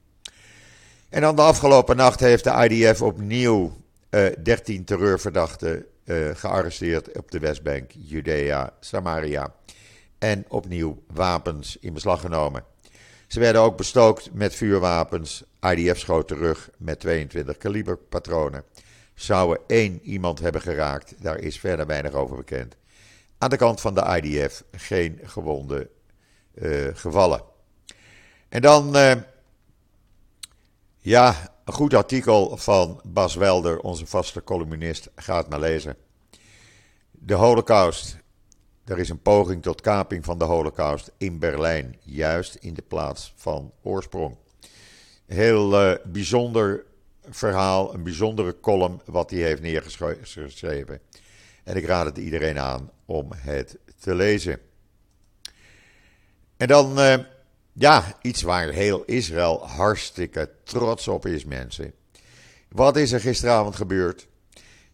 En 1.08 1.20
dan 1.20 1.36
de 1.36 1.42
afgelopen 1.42 1.96
nacht 1.96 2.20
heeft 2.20 2.44
de 2.44 2.68
IDF 2.68 3.02
opnieuw 3.02 3.76
eh, 4.10 4.26
13 4.42 4.84
terreurverdachten 4.84 5.86
gearresteerd 6.32 7.18
op 7.18 7.30
de 7.30 7.38
Westbank, 7.38 7.90
Judea, 7.98 8.72
Samaria. 8.80 9.54
En 10.18 10.44
opnieuw 10.48 11.02
wapens 11.06 11.76
in 11.80 11.92
beslag 11.92 12.20
genomen. 12.20 12.64
Ze 13.26 13.40
werden 13.40 13.62
ook 13.62 13.76
bestookt 13.76 14.32
met 14.32 14.54
vuurwapens. 14.54 15.44
IDF 15.60 15.98
schoot 15.98 16.28
terug 16.28 16.70
met 16.76 17.00
22 17.00 17.56
kaliber 17.56 17.96
patronen. 17.96 18.64
Zouden 19.14 19.62
één 19.66 20.00
iemand 20.02 20.38
hebben 20.38 20.60
geraakt, 20.60 21.14
daar 21.22 21.38
is 21.38 21.60
verder 21.60 21.86
weinig 21.86 22.12
over 22.12 22.36
bekend. 22.36 22.76
Aan 23.38 23.50
de 23.50 23.56
kant 23.56 23.80
van 23.80 23.94
de 23.94 24.20
IDF 24.22 24.64
geen 24.72 25.20
gewonde 25.22 25.90
uh, 26.54 26.88
gevallen. 26.92 27.42
En 28.48 28.62
dan, 28.62 28.96
uh, 28.96 29.12
ja, 30.98 31.51
een 31.64 31.72
goed 31.72 31.94
artikel 31.94 32.56
van 32.56 33.00
Bas 33.04 33.34
Welder, 33.34 33.80
onze 33.80 34.06
vaste 34.06 34.44
columnist. 34.44 35.10
Ga 35.14 35.44
maar 35.48 35.60
lezen. 35.60 35.96
De 37.10 37.34
Holocaust. 37.34 38.20
Er 38.84 38.98
is 38.98 39.08
een 39.08 39.22
poging 39.22 39.62
tot 39.62 39.80
kaping 39.80 40.24
van 40.24 40.38
de 40.38 40.44
Holocaust 40.44 41.10
in 41.16 41.38
Berlijn, 41.38 41.96
juist 42.00 42.54
in 42.54 42.74
de 42.74 42.82
plaats 42.82 43.32
van 43.36 43.72
oorsprong. 43.82 44.36
Heel 45.26 45.90
uh, 45.90 45.96
bijzonder 46.04 46.84
verhaal, 47.28 47.94
een 47.94 48.02
bijzondere 48.02 48.60
column 48.60 49.00
wat 49.04 49.30
hij 49.30 49.38
heeft 49.38 49.62
neergeschreven. 49.62 51.00
En 51.64 51.76
ik 51.76 51.84
raad 51.84 52.06
het 52.06 52.16
iedereen 52.16 52.58
aan 52.58 52.90
om 53.04 53.28
het 53.36 53.78
te 54.00 54.14
lezen. 54.14 54.58
En 56.56 56.68
dan, 56.68 56.98
uh, 56.98 57.14
ja, 57.72 58.18
iets 58.22 58.42
waar 58.42 58.68
heel 58.68 59.04
Israël 59.04 59.66
hartstikke 59.66 60.50
trots 60.64 61.08
op 61.08 61.26
is, 61.26 61.44
mensen. 61.44 61.92
Wat 62.68 62.96
is 62.96 63.12
er 63.12 63.20
gisteravond 63.20 63.76
gebeurd? 63.76 64.28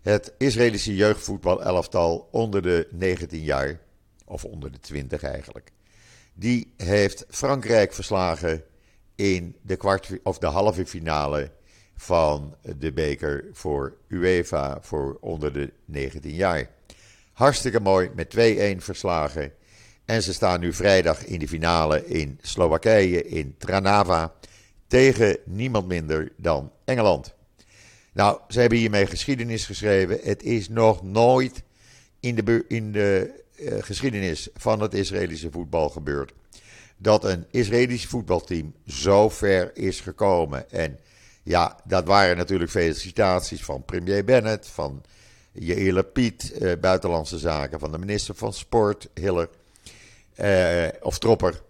Het 0.01 0.33
Israëlische 0.39 0.97
jeugdvoetbal-elftal 0.97 2.29
onder 2.31 2.63
de 2.63 2.89
19 2.91 3.43
jaar, 3.43 3.81
of 4.25 4.45
onder 4.45 4.73
de 4.73 4.81
20 4.81 5.23
eigenlijk, 5.23 5.73
die 6.35 6.73
heeft 6.77 7.25
Frankrijk 7.29 7.93
verslagen 7.93 8.65
in 9.15 9.57
de, 9.63 9.77
kwart, 9.77 10.11
of 10.23 10.39
de 10.39 10.47
halve 10.47 10.87
finale 10.87 11.51
van 11.97 12.57
de 12.77 12.93
beker 12.93 13.45
voor 13.53 13.97
UEFA 14.09 14.79
voor 14.81 15.17
onder 15.21 15.53
de 15.53 15.73
19 15.85 16.35
jaar. 16.35 16.71
Hartstikke 17.33 17.81
mooi, 17.81 18.11
met 18.15 18.35
2-1 18.37 18.83
verslagen. 18.83 19.53
En 20.09 20.23
ze 20.23 20.33
staan 20.33 20.61
nu 20.61 20.73
vrijdag 20.73 21.25
in 21.25 21.39
de 21.39 21.49
finale 21.49 22.07
in 22.07 22.39
Slowakije, 22.43 23.25
in 23.25 23.55
Tranava, 23.59 24.35
tegen 24.87 25.39
niemand 25.45 25.87
minder 25.87 26.33
dan 26.37 26.73
Engeland. 26.85 27.35
Nou, 28.13 28.41
ze 28.49 28.61
hebben 28.61 28.79
hiermee 28.79 29.07
geschiedenis 29.07 29.67
geschreven. 29.67 30.19
Het 30.23 30.43
is 30.43 30.69
nog 30.69 31.03
nooit 31.03 31.63
in 32.21 32.35
de, 32.35 32.65
in 32.69 32.93
de 32.93 33.31
uh, 33.57 33.75
geschiedenis 33.81 34.49
van 34.55 34.81
het 34.81 34.95
Israëlische 34.95 35.51
voetbal 35.51 35.89
gebeurd 35.89 36.33
dat 36.97 37.25
een 37.25 37.47
Israëlisch 37.51 38.07
voetbalteam 38.07 38.75
zo 38.87 39.29
ver 39.29 39.77
is 39.77 40.01
gekomen. 40.01 40.71
En 40.71 40.99
ja, 41.43 41.81
dat 41.85 42.05
waren 42.05 42.37
natuurlijk 42.37 42.71
felicitaties 42.71 43.65
van 43.65 43.85
premier 43.85 44.25
Bennett, 44.25 44.67
van 44.67 45.05
Yair 45.53 46.05
Piet, 46.05 46.53
uh, 46.59 46.73
Buitenlandse 46.81 47.39
Zaken, 47.39 47.79
van 47.79 47.93
de 47.93 47.99
minister 47.99 48.35
van 48.35 48.53
Sport, 48.53 49.09
Hiller, 49.15 49.49
uh, 50.41 50.87
of 51.01 51.19
Tropper. 51.19 51.63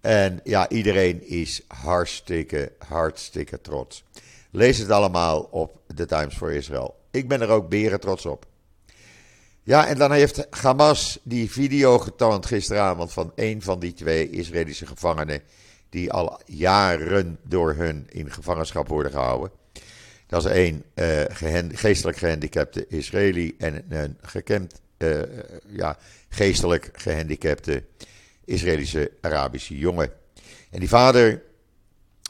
En 0.00 0.40
ja, 0.44 0.68
iedereen 0.68 1.28
is 1.28 1.62
hartstikke, 1.66 2.72
hartstikke 2.78 3.60
trots. 3.60 4.04
Lees 4.50 4.78
het 4.78 4.90
allemaal 4.90 5.40
op 5.40 5.80
The 5.94 6.06
Times 6.06 6.36
for 6.36 6.52
Israel. 6.52 6.98
Ik 7.10 7.28
ben 7.28 7.40
er 7.40 7.48
ook 7.48 7.68
beren 7.68 8.00
trots 8.00 8.26
op. 8.26 8.46
Ja, 9.62 9.86
en 9.86 9.98
dan 9.98 10.12
heeft 10.12 10.46
Hamas 10.50 11.18
die 11.22 11.50
video 11.50 11.98
getoond 11.98 12.46
gisteravond 12.46 13.12
van 13.12 13.32
een 13.34 13.62
van 13.62 13.80
die 13.80 13.92
twee 13.92 14.30
Israëlische 14.30 14.86
gevangenen. 14.86 15.42
die 15.90 16.12
al 16.12 16.40
jaren 16.46 17.38
door 17.42 17.74
hun 17.74 18.06
in 18.08 18.32
gevangenschap 18.32 18.88
worden 18.88 19.12
gehouden. 19.12 19.50
Dat 20.26 20.44
is 20.44 20.50
één 20.50 20.84
uh, 20.94 21.22
geestelijk 21.72 22.18
gehandicapte 22.18 22.86
Israëli 22.86 23.54
en 23.58 23.84
een 23.88 24.16
gekend, 24.20 24.80
uh, 24.98 25.20
ja, 25.66 25.98
geestelijk 26.28 26.90
gehandicapte 26.92 27.82
Israëlische 28.50 29.10
Arabische 29.20 29.78
jongen. 29.78 30.12
En 30.70 30.80
die 30.80 30.88
vader 30.88 31.42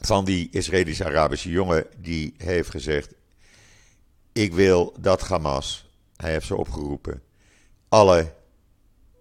van 0.01 0.25
die 0.25 0.49
Israëlische 0.51 1.05
Arabische 1.05 1.49
jongen, 1.49 1.85
die 1.97 2.33
heeft 2.37 2.69
gezegd: 2.69 3.13
Ik 4.31 4.53
wil 4.53 4.93
dat 4.99 5.21
Hamas, 5.21 5.89
hij 6.15 6.31
heeft 6.31 6.45
ze 6.45 6.55
opgeroepen, 6.55 7.21
alle 7.89 8.33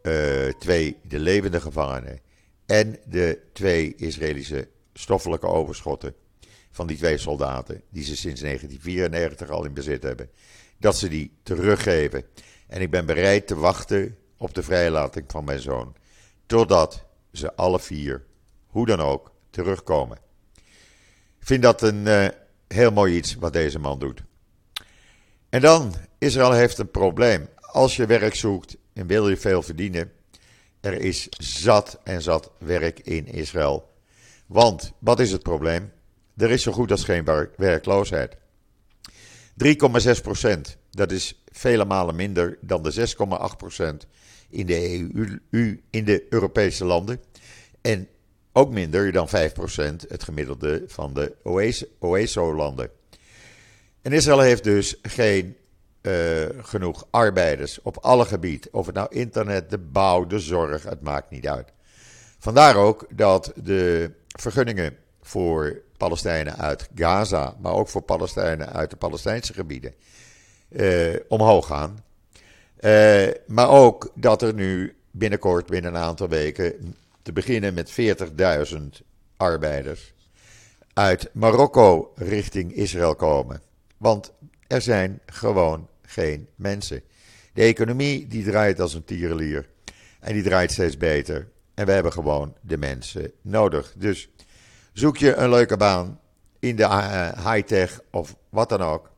uh, 0.02 0.48
twee 0.58 0.96
de 1.02 1.18
levende 1.18 1.60
gevangenen 1.60 2.20
en 2.66 2.98
de 3.04 3.40
twee 3.52 3.94
Israëlische 3.96 4.68
stoffelijke 4.94 5.46
overschotten 5.46 6.14
van 6.70 6.86
die 6.86 6.96
twee 6.96 7.18
soldaten, 7.18 7.82
die 7.90 8.04
ze 8.04 8.16
sinds 8.16 8.40
1994 8.40 9.50
al 9.50 9.64
in 9.64 9.72
bezit 9.74 10.02
hebben, 10.02 10.30
dat 10.78 10.98
ze 10.98 11.08
die 11.08 11.32
teruggeven. 11.42 12.24
En 12.66 12.80
ik 12.80 12.90
ben 12.90 13.06
bereid 13.06 13.46
te 13.46 13.54
wachten 13.54 14.16
op 14.36 14.54
de 14.54 14.62
vrijlating 14.62 15.24
van 15.28 15.44
mijn 15.44 15.60
zoon, 15.60 15.94
totdat 16.50 17.04
ze 17.32 17.54
alle 17.54 17.80
vier, 17.80 18.24
hoe 18.66 18.86
dan 18.86 19.00
ook, 19.00 19.32
terugkomen. 19.50 20.18
Ik 21.38 21.46
vind 21.46 21.62
dat 21.62 21.82
een 21.82 22.06
uh, 22.06 22.28
heel 22.68 22.90
mooi 22.90 23.16
iets 23.16 23.34
wat 23.34 23.52
deze 23.52 23.78
man 23.78 23.98
doet. 23.98 24.22
En 25.48 25.60
dan, 25.60 25.94
Israël 26.18 26.52
heeft 26.52 26.78
een 26.78 26.90
probleem. 26.90 27.48
Als 27.60 27.96
je 27.96 28.06
werk 28.06 28.34
zoekt 28.34 28.76
en 28.92 29.06
wil 29.06 29.28
je 29.28 29.36
veel 29.36 29.62
verdienen, 29.62 30.12
er 30.80 30.92
is 31.00 31.28
zat 31.38 31.98
en 32.04 32.22
zat 32.22 32.50
werk 32.58 33.00
in 33.00 33.26
Israël. 33.26 33.90
Want, 34.46 34.92
wat 34.98 35.20
is 35.20 35.32
het 35.32 35.42
probleem? 35.42 35.92
Er 36.36 36.50
is 36.50 36.62
zo 36.62 36.72
goed 36.72 36.90
als 36.90 37.04
geen 37.04 37.24
werkloosheid. 37.56 38.36
3,6 39.64 40.22
procent, 40.22 40.76
dat 40.90 41.12
is 41.12 41.42
vele 41.52 41.84
malen 41.84 42.16
minder 42.16 42.58
dan 42.60 42.82
de 42.82 43.08
6,8 43.52 43.56
procent 43.56 44.06
in 44.50 44.66
de 44.66 45.08
EU, 45.50 45.80
in 45.90 46.04
de 46.04 46.26
Europese 46.30 46.84
landen. 46.84 47.20
En 47.80 48.08
ook 48.52 48.70
minder 48.70 49.12
dan 49.12 49.28
5% 49.28 49.32
het 50.08 50.22
gemiddelde 50.22 50.84
van 50.86 51.14
de 51.14 51.34
OESO-landen. 52.00 52.90
En 54.02 54.12
Israël 54.12 54.40
heeft 54.40 54.64
dus 54.64 54.98
geen 55.02 55.56
uh, 56.02 56.46
genoeg 56.58 57.06
arbeiders 57.10 57.82
op 57.82 57.96
alle 57.96 58.24
gebieden. 58.24 58.74
Of 58.74 58.86
het 58.86 58.94
nou 58.94 59.06
internet, 59.10 59.70
de 59.70 59.78
bouw, 59.78 60.26
de 60.26 60.38
zorg, 60.38 60.82
het 60.82 61.02
maakt 61.02 61.30
niet 61.30 61.48
uit. 61.48 61.72
Vandaar 62.38 62.76
ook 62.76 63.06
dat 63.10 63.52
de 63.62 64.10
vergunningen 64.28 64.96
voor 65.22 65.82
Palestijnen 65.96 66.56
uit 66.56 66.88
Gaza, 66.94 67.56
maar 67.60 67.72
ook 67.72 67.88
voor 67.88 68.02
Palestijnen 68.02 68.72
uit 68.72 68.90
de 68.90 68.96
Palestijnse 68.96 69.52
gebieden, 69.52 69.94
uh, 70.68 71.16
omhoog 71.28 71.66
gaan. 71.66 72.04
Uh, 72.80 73.28
maar 73.46 73.68
ook 73.68 74.10
dat 74.14 74.42
er 74.42 74.54
nu 74.54 74.96
binnenkort, 75.10 75.66
binnen 75.66 75.94
een 75.94 76.00
aantal 76.00 76.28
weken, 76.28 76.94
te 77.22 77.32
beginnen 77.32 77.74
met 77.74 77.92
40.000 78.70 78.78
arbeiders 79.36 80.14
uit 80.92 81.30
Marokko 81.32 82.12
richting 82.16 82.72
Israël 82.74 83.14
komen. 83.14 83.62
Want 83.96 84.32
er 84.66 84.80
zijn 84.80 85.20
gewoon 85.26 85.88
geen 86.02 86.48
mensen. 86.54 87.02
De 87.52 87.62
economie 87.62 88.26
die 88.26 88.44
draait 88.44 88.80
als 88.80 88.94
een 88.94 89.04
tierenlier 89.04 89.68
en 90.20 90.32
die 90.32 90.42
draait 90.42 90.72
steeds 90.72 90.96
beter. 90.96 91.48
En 91.74 91.86
we 91.86 91.92
hebben 91.92 92.12
gewoon 92.12 92.56
de 92.60 92.76
mensen 92.78 93.32
nodig. 93.42 93.94
Dus 93.96 94.28
zoek 94.92 95.16
je 95.16 95.34
een 95.34 95.50
leuke 95.50 95.76
baan 95.76 96.20
in 96.58 96.76
de 96.76 96.82
uh, 96.82 97.52
high-tech 97.52 98.00
of 98.10 98.36
wat 98.48 98.68
dan 98.68 98.80
ook. 98.80 99.10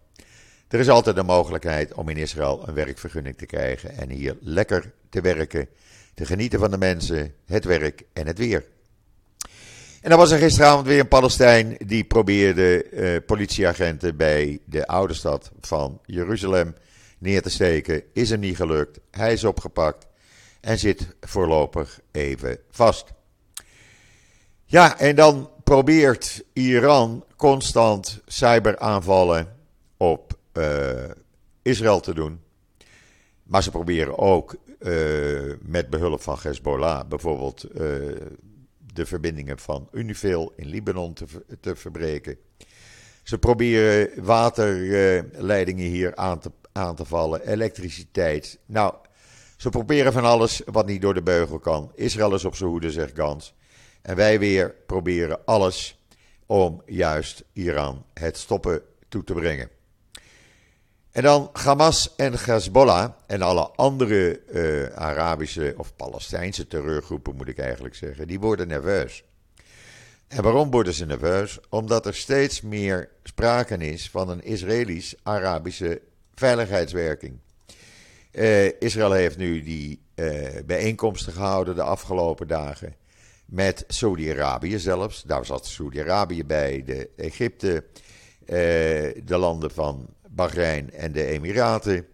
Er 0.73 0.79
is 0.79 0.89
altijd 0.89 1.17
de 1.17 1.23
mogelijkheid 1.23 1.95
om 1.95 2.09
in 2.09 2.17
Israël 2.17 2.63
een 2.67 2.75
werkvergunning 2.75 3.37
te 3.37 3.47
krijgen 3.47 3.97
en 3.97 4.11
hier 4.11 4.37
lekker 4.41 4.93
te 5.11 5.21
werken 5.21 5.69
te 6.15 6.27
genieten 6.27 6.59
van 6.59 6.71
de 6.71 6.79
mensen, 6.79 7.35
het 7.47 7.65
werk 7.65 8.03
en 8.13 8.27
het 8.27 8.39
weer. 8.39 8.65
En 10.01 10.11
dan 10.11 10.19
was 10.19 10.31
er 10.31 10.39
gisteravond 10.39 10.87
weer 10.87 11.01
een 11.01 11.09
Palestijn 11.09 11.77
die 11.87 12.05
probeerde 12.05 12.91
uh, 12.91 13.17
politieagenten 13.27 14.17
bij 14.17 14.61
de 14.65 14.87
oude 14.87 15.15
stad 15.15 15.51
van 15.61 16.01
Jeruzalem 16.07 16.75
neer 17.19 17.43
te 17.43 17.51
steken. 17.51 18.03
Is 18.13 18.31
hem 18.31 18.41
niet 18.41 18.57
gelukt. 18.57 18.99
Hij 19.11 19.33
is 19.33 19.45
opgepakt 19.45 20.07
en 20.61 20.79
zit 20.79 21.07
voorlopig 21.21 22.01
even 22.11 22.59
vast. 22.71 23.13
Ja, 24.65 24.99
en 24.99 25.17
dan 25.17 25.51
probeert 25.65 26.45
Iran 26.53 27.25
constant 27.37 28.21
cyberaanvallen 28.27 29.57
op 29.97 30.41
Israël 31.63 32.01
te 32.01 32.15
doen. 32.15 32.41
Maar 33.43 33.63
ze 33.63 33.71
proberen 33.71 34.19
ook 34.19 34.57
uh, 34.79 35.55
met 35.63 35.91
behulp 35.91 36.21
van 36.21 36.39
Hezbollah 36.43 37.09
bijvoorbeeld 37.09 37.65
uh, 37.65 37.79
de 38.93 39.07
verbindingen 39.07 39.59
van 39.59 39.89
Unifil 39.93 40.53
in 40.57 40.67
Libanon 40.67 41.13
te, 41.13 41.25
te 41.61 41.77
verbreken. 41.77 42.39
Ze 43.23 43.39
proberen 43.39 44.25
waterleidingen 44.25 45.87
hier 45.87 46.17
aan 46.17 46.39
te, 46.39 46.51
aan 46.73 46.95
te 46.95 47.05
vallen, 47.05 47.49
elektriciteit. 47.49 48.59
Nou, 48.67 48.95
ze 49.57 49.71
proberen 49.71 50.13
van 50.13 50.25
alles 50.25 50.63
wat 50.65 50.87
niet 50.87 51.03
door 51.03 51.15
de 51.15 51.23
beugel 51.23 51.59
kan. 51.59 51.93
Israël 51.95 52.35
is 52.35 52.45
op 52.45 52.55
zijn 52.55 52.71
hoede, 52.71 52.91
zegt 52.91 53.15
Gans. 53.15 53.55
En 54.03 54.17
wij 54.17 54.39
weer 54.39 54.75
proberen 54.87 55.45
alles 55.45 56.05
om 56.47 56.83
juist 56.87 57.45
Iran 57.53 58.05
het 58.15 58.37
stoppen 58.37 58.83
toe 59.09 59.25
te 59.25 59.35
brengen. 59.35 59.69
En 61.13 61.23
dan 61.23 61.51
Hamas 61.53 62.15
en 62.17 62.35
Hezbollah 62.45 63.11
en 63.27 63.43
alle 63.43 63.71
andere 63.71 64.41
uh, 64.53 64.97
Arabische 64.97 65.75
of 65.77 65.97
Palestijnse 65.97 66.67
terreurgroepen, 66.67 67.37
moet 67.37 67.49
ik 67.49 67.59
eigenlijk 67.59 67.95
zeggen, 67.95 68.27
die 68.27 68.41
worden 68.41 68.69
nerveus. 68.69 69.25
En 70.29 70.43
waarom 70.43 70.71
worden 70.71 70.95
ze 70.95 71.07
nerveus? 71.07 71.59
Omdat 71.69 72.07
er 72.07 72.15
steeds 72.15 72.61
meer 72.61 73.09
sprake 73.23 73.77
is 73.77 74.11
van 74.11 74.29
een 74.29 74.45
Israëlisch-Arabische 74.45 76.01
veiligheidswerking. 76.35 77.39
Uh, 78.33 78.81
Israël 78.81 79.13
heeft 79.13 79.37
nu 79.37 79.63
die 79.63 80.01
uh, 80.15 80.47
bijeenkomsten 80.67 81.33
gehouden 81.33 81.75
de 81.75 81.83
afgelopen 81.83 82.49
dagen. 82.49 82.95
Met 83.45 83.85
Saudi-Arabië 83.89 84.79
zelfs. 84.79 85.23
Daar 85.23 85.45
zat 85.45 85.67
Saudi-Arabië 85.67 86.45
bij, 86.45 86.83
de 86.87 87.09
Egypte, 87.17 87.85
de 89.25 89.37
landen 89.37 89.71
van 89.71 90.09
Bahrein 90.35 90.93
en 90.93 91.13
de 91.13 91.25
Emiraten. 91.27 92.07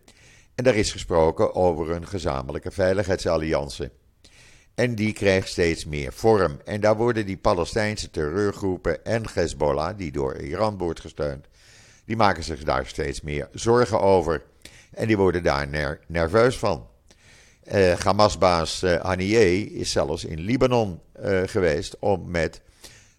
En 0.54 0.64
daar 0.64 0.74
is 0.74 0.92
gesproken 0.92 1.54
over 1.54 1.90
een 1.90 2.06
gezamenlijke 2.06 2.70
veiligheidsalliantie. 2.70 3.90
En 4.74 4.94
die 4.94 5.12
krijgt 5.12 5.48
steeds 5.48 5.84
meer 5.84 6.12
vorm. 6.12 6.60
En 6.64 6.80
daar 6.80 6.96
worden 6.96 7.26
die 7.26 7.36
Palestijnse 7.36 8.10
terreurgroepen 8.10 9.04
en 9.04 9.22
Hezbollah, 9.32 9.96
die 9.96 10.12
door 10.12 10.36
Iran 10.36 10.78
wordt 10.78 11.00
gesteund, 11.00 11.46
die 12.04 12.16
maken 12.16 12.44
zich 12.44 12.64
daar 12.64 12.86
steeds 12.86 13.20
meer 13.20 13.48
zorgen 13.52 14.00
over. 14.00 14.42
En 14.90 15.06
die 15.06 15.16
worden 15.16 15.42
daar 15.42 15.98
nerveus 16.06 16.58
van. 16.58 16.86
Uh, 17.72 17.92
Hamas-baas 17.92 18.82
uh, 18.82 19.00
Haniyeh 19.00 19.70
is 19.70 19.90
zelfs 19.90 20.24
in 20.24 20.40
Libanon 20.40 21.00
uh, 21.24 21.40
geweest 21.46 21.96
om 21.98 22.30
met 22.30 22.60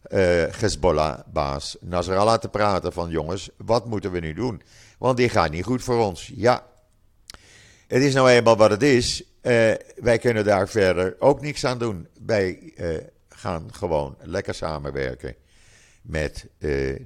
uh, 0.10 0.44
Hezbollah-baas 0.60 1.78
Nasrallah 1.80 2.40
te 2.40 2.50
praten 2.50 2.94
van 2.94 3.10
jongens, 3.10 3.50
wat 3.58 3.86
moeten 3.86 4.12
we 4.12 4.20
nu 4.20 4.34
doen? 4.34 4.62
want 5.00 5.18
die 5.18 5.30
gaat 5.30 5.52
niet 5.52 5.64
goed 5.64 5.84
voor 5.84 6.06
ons. 6.06 6.32
Ja, 6.36 6.66
het 7.88 8.02
is 8.02 8.14
nou 8.14 8.30
eenmaal 8.30 8.58
wat 8.58 8.70
het 8.70 8.84
is. 8.84 9.24
Uh, 9.42 9.74
wij 9.96 10.18
kunnen 10.20 10.46
daar 10.46 10.68
verder 10.68 11.16
ook 11.20 11.42
niks 11.42 11.66
aan 11.66 11.78
doen. 11.78 12.08
Wij 12.26 12.74
uh, 12.76 12.98
gaan 13.30 13.74
gewoon 13.74 14.16
lekker 14.22 14.54
samenwerken 14.54 15.36
met 16.02 16.46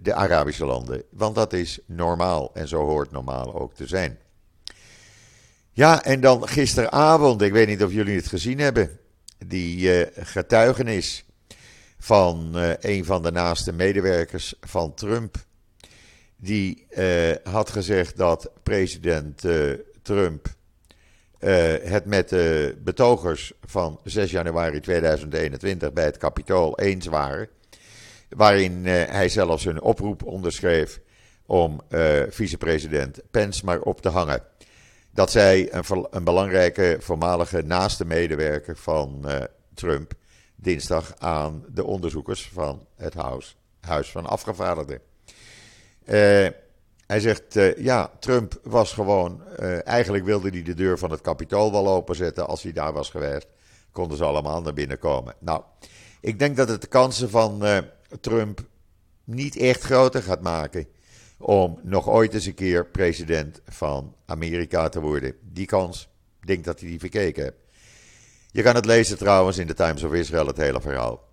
de 0.02 0.14
Arabische 0.14 0.66
landen. 0.66 1.04
Want 1.10 1.36
dat 1.36 1.54
is 1.54 1.80
normaal 1.86 2.52
en 2.54 2.68
zo 2.68 2.86
hoort 2.86 3.12
normaal 3.12 3.56
ook 3.56 3.74
te 3.74 3.88
zijn. 3.88 4.18
Ja, 5.72 6.04
en 6.04 6.22
dan 6.22 6.48
gisteravond, 6.48 7.42
ik 7.42 7.52
weet 7.52 7.68
niet 7.68 7.84
of 7.84 7.92
jullie 7.92 8.16
het 8.16 8.28
gezien 8.28 8.60
hebben, 8.60 9.00
die 9.46 10.08
getuigenis 10.16 11.26
van 12.04 12.56
een 12.80 13.06
van 13.06 13.24
de 13.24 13.32
naaste 13.32 13.74
medewerkers 13.74 14.54
van 14.62 14.94
Trump 14.94 15.36
die 16.36 16.86
uh, 16.90 17.32
had 17.44 17.70
gezegd 17.70 18.18
dat 18.18 18.52
president 18.64 19.44
uh, 19.44 19.74
Trump 20.02 20.48
het 21.84 22.06
met 22.06 22.30
de 22.30 22.78
betogers 22.84 23.54
van 23.66 24.00
6 24.04 24.32
januari 24.32 24.80
2021 24.80 25.94
bij 25.94 26.06
het 26.06 26.18
Capitool 26.18 26.80
eens 26.80 27.06
waren. 27.06 27.48
Waarin 28.30 28.86
hij 28.86 29.30
zelfs 29.30 29.66
een 29.66 29.82
oproep 29.82 30.24
onderschreef 30.24 31.00
om 31.46 31.82
vicepresident 32.30 33.22
Pence 33.32 33.66
maar 33.66 33.80
op 33.80 34.02
te 34.02 34.10
hangen. 34.10 34.44
Dat 35.12 35.32
zij 35.32 35.74
een, 35.74 36.08
een 36.10 36.24
belangrijke 36.24 36.98
voormalige 37.00 37.62
naaste 37.62 38.06
medewerker 38.06 38.78
van 38.78 39.26
Trump 39.74 40.14
dinsdag 40.64 41.14
aan 41.18 41.66
de 41.74 41.84
onderzoekers 41.84 42.50
van 42.54 42.86
het 42.96 43.14
Huis, 43.14 43.58
Huis 43.80 44.12
van 44.12 44.26
Afgevaardigden 44.26 45.02
uh, 46.06 46.48
hij 47.08 47.20
zegt, 47.20 47.56
uh, 47.56 47.78
ja, 47.78 48.12
Trump 48.20 48.60
was 48.64 48.94
gewoon, 48.94 49.42
uh, 49.60 49.88
eigenlijk 49.88 50.26
wilde 50.26 50.50
hij 50.50 50.64
de 50.64 50.74
deur 50.74 50.98
van 50.98 51.12
het 51.12 51.22
kapitool 51.22 51.72
wel 51.72 51.88
openzetten. 51.88 52.48
Als 52.48 52.64
hij 52.64 52.72
daar 52.72 52.94
was 52.94 53.10
geweest, 53.10 53.48
konden 53.92 54.18
ze 54.18 54.24
allemaal 54.24 54.62
naar 54.62 54.74
binnen 54.74 55.00
komen. 55.00 55.36
Nou, 55.40 55.64
ik 56.22 56.40
denk 56.40 56.58
dat 56.58 56.70
het 56.70 56.82
de 56.82 56.88
kansen 56.88 57.30
van 57.30 57.64
Trump 58.22 58.60
niet 59.24 59.58
echt 59.58 59.82
groter 59.82 60.24
gaat 60.24 60.42
maken 60.42 60.88
om 61.38 61.80
nog 61.84 62.10
ooit 62.10 62.34
eens 62.34 62.46
een 62.46 62.54
keer 62.54 62.86
president 62.86 63.62
van 63.66 64.16
Amerika 64.26 64.90
te 64.90 65.02
worden. 65.02 65.36
Die 65.42 65.66
kans, 65.66 66.10
denk 66.40 66.64
dat 66.64 66.80
hij 66.80 66.90
die 66.90 67.00
verkeken 67.00 67.44
heeft. 67.44 67.63
Je 68.54 68.62
kan 68.62 68.76
het 68.76 68.86
lezen 68.86 69.18
trouwens 69.18 69.58
in 69.58 69.68
de 69.68 69.74
Times 69.74 70.04
of 70.04 70.14
Israel, 70.14 70.48
het 70.48 70.58
hele 70.58 70.82
verhaal. 70.82 71.24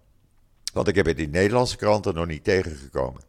Want 0.72 0.88
ik 0.88 0.94
heb 0.94 1.06
het 1.06 1.18
in 1.18 1.30
Nederlandse 1.30 1.76
kranten 1.76 2.14
nog 2.14 2.26
niet 2.26 2.44
tegengekomen. 2.44 3.22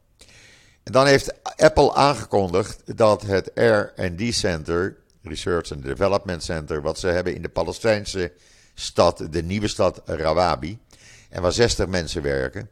En 0.83 0.91
dan 0.91 1.05
heeft 1.05 1.43
Apple 1.43 1.93
aangekondigd 1.93 2.97
dat 2.97 3.21
het 3.21 3.51
R&D 3.53 4.33
Center, 4.33 4.97
Research 5.21 5.71
and 5.71 5.83
Development 5.83 6.43
Center, 6.43 6.81
wat 6.81 6.99
ze 6.99 7.07
hebben 7.07 7.35
in 7.35 7.41
de 7.41 7.49
Palestijnse 7.49 8.31
stad, 8.73 9.27
de 9.29 9.43
nieuwe 9.43 9.67
stad 9.67 10.01
Rawabi, 10.05 10.79
en 11.29 11.41
waar 11.41 11.53
60 11.53 11.87
mensen 11.87 12.21
werken, 12.21 12.69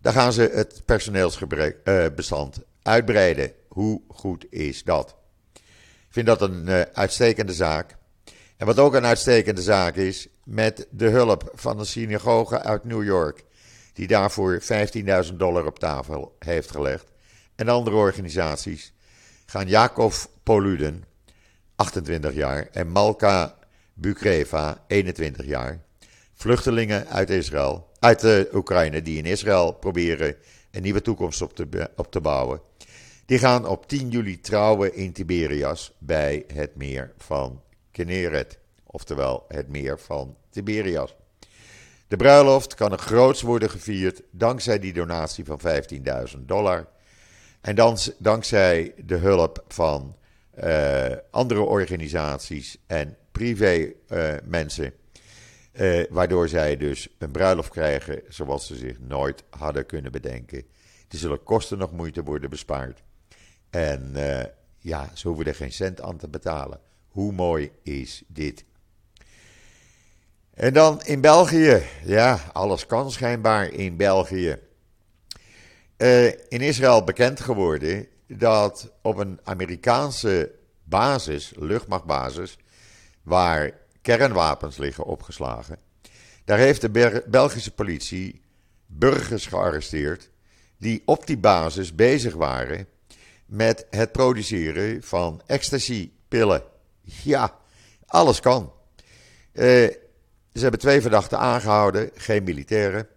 daar 0.00 0.12
gaan 0.12 0.32
ze 0.32 0.50
het 0.54 0.82
personeelsbestand 0.84 2.58
uitbreiden. 2.82 3.52
Hoe 3.68 4.02
goed 4.08 4.46
is 4.50 4.82
dat? 4.82 5.14
Ik 5.54 6.10
vind 6.10 6.26
dat 6.26 6.42
een 6.42 6.66
uh, 6.66 6.80
uitstekende 6.80 7.52
zaak. 7.52 7.96
En 8.56 8.66
wat 8.66 8.78
ook 8.78 8.94
een 8.94 9.06
uitstekende 9.06 9.62
zaak 9.62 9.96
is, 9.96 10.28
met 10.44 10.86
de 10.90 11.08
hulp 11.08 11.50
van 11.54 11.78
een 11.78 11.86
synagoge 11.86 12.62
uit 12.62 12.84
New 12.84 13.04
York, 13.04 13.44
die 13.92 14.06
daarvoor 14.06 14.62
15.000 14.62 15.34
dollar 15.34 15.66
op 15.66 15.78
tafel 15.78 16.36
heeft 16.38 16.70
gelegd, 16.70 17.06
en 17.54 17.68
andere 17.68 17.96
organisaties, 17.96 18.92
gaan 19.46 19.68
Jacob 19.68 20.12
Poluden, 20.42 21.04
28 21.76 22.34
jaar, 22.34 22.68
en 22.72 22.88
Malka 22.88 23.58
Bukreva, 23.94 24.84
21 24.86 25.46
jaar, 25.46 25.80
vluchtelingen 26.34 27.08
uit 27.08 27.30
Israël, 27.30 27.88
uit 27.98 28.20
de 28.20 28.48
Oekraïne, 28.52 29.02
die 29.02 29.18
in 29.18 29.24
Israël 29.24 29.72
proberen 29.72 30.36
een 30.70 30.82
nieuwe 30.82 31.02
toekomst 31.02 31.42
op 31.42 31.54
te, 31.54 31.90
op 31.96 32.10
te 32.10 32.20
bouwen. 32.20 32.60
Die 33.26 33.38
gaan 33.38 33.66
op 33.66 33.88
10 33.88 34.10
juli 34.10 34.40
trouwen 34.40 34.94
in 34.94 35.12
Tiberias 35.12 35.92
bij 35.98 36.44
het 36.52 36.76
meer 36.76 37.12
van 37.18 37.62
Kinneret, 37.90 38.58
oftewel 38.94 39.44
het 39.48 39.68
meer 39.68 39.98
van 40.00 40.36
Tiberias. 40.50 41.14
De 42.08 42.16
bruiloft 42.16 42.74
kan 42.74 42.92
er 42.92 42.98
groots 42.98 43.42
worden 43.42 43.70
gevierd 43.70 44.22
dankzij 44.30 44.78
die 44.78 44.92
donatie 44.92 45.44
van 45.44 45.60
15.000 46.36 46.38
dollar. 46.38 46.88
En 47.60 47.74
dan, 47.74 47.98
dankzij 48.18 48.94
de 49.04 49.16
hulp 49.16 49.64
van 49.68 50.16
uh, 50.64 51.06
andere 51.30 51.60
organisaties 51.60 52.78
en 52.86 53.16
privé 53.32 53.92
uh, 54.08 54.32
mensen. 54.44 54.92
Uh, 55.72 56.04
waardoor 56.10 56.48
zij 56.48 56.76
dus 56.76 57.08
een 57.18 57.30
bruiloft 57.30 57.70
krijgen 57.70 58.22
zoals 58.28 58.66
ze 58.66 58.76
zich 58.76 59.00
nooit 59.00 59.44
hadden 59.50 59.86
kunnen 59.86 60.12
bedenken. 60.12 60.58
Er 61.08 61.18
zullen 61.18 61.42
kosten 61.42 61.78
nog 61.78 61.92
moeite 61.92 62.22
worden 62.22 62.50
bespaard. 62.50 63.02
En 63.70 64.12
ja, 64.78 65.10
ze 65.14 65.28
hoeven 65.28 65.46
er 65.46 65.54
geen 65.54 65.72
cent 65.72 66.00
aan 66.00 66.16
te 66.16 66.28
betalen. 66.28 66.80
Hoe 67.08 67.32
mooi 67.32 67.70
is 67.82 68.22
dit? 68.26 68.64
En 70.54 70.72
dan 70.72 71.02
in 71.02 71.20
België. 71.20 71.82
Ja, 72.04 72.40
alles 72.52 72.86
kan 72.86 73.10
schijnbaar 73.10 73.72
in 73.72 73.96
België. 73.96 74.58
Uh, 75.96 76.26
in 76.26 76.60
Israël 76.60 77.04
bekend 77.04 77.40
geworden 77.40 78.06
dat 78.26 78.92
op 79.02 79.16
een 79.16 79.40
Amerikaanse 79.42 80.52
basis, 80.82 81.52
luchtmachtbasis, 81.56 82.58
waar 83.22 83.70
kernwapens 84.02 84.76
liggen 84.76 85.04
opgeslagen, 85.04 85.78
daar 86.44 86.58
heeft 86.58 86.80
de 86.80 87.22
Belgische 87.26 87.74
politie 87.74 88.42
burgers 88.86 89.46
gearresteerd 89.46 90.30
die 90.78 91.02
op 91.04 91.26
die 91.26 91.38
basis 91.38 91.94
bezig 91.94 92.34
waren 92.34 92.86
met 93.46 93.86
het 93.90 94.12
produceren 94.12 95.02
van 95.02 95.42
ecstasy-pillen. 95.46 96.62
Ja, 97.02 97.58
alles 98.06 98.40
kan. 98.40 98.72
Uh, 99.52 99.88
ze 100.54 100.62
hebben 100.62 100.80
twee 100.80 101.00
verdachten 101.00 101.38
aangehouden, 101.38 102.10
geen 102.14 102.44
militairen. 102.44 103.08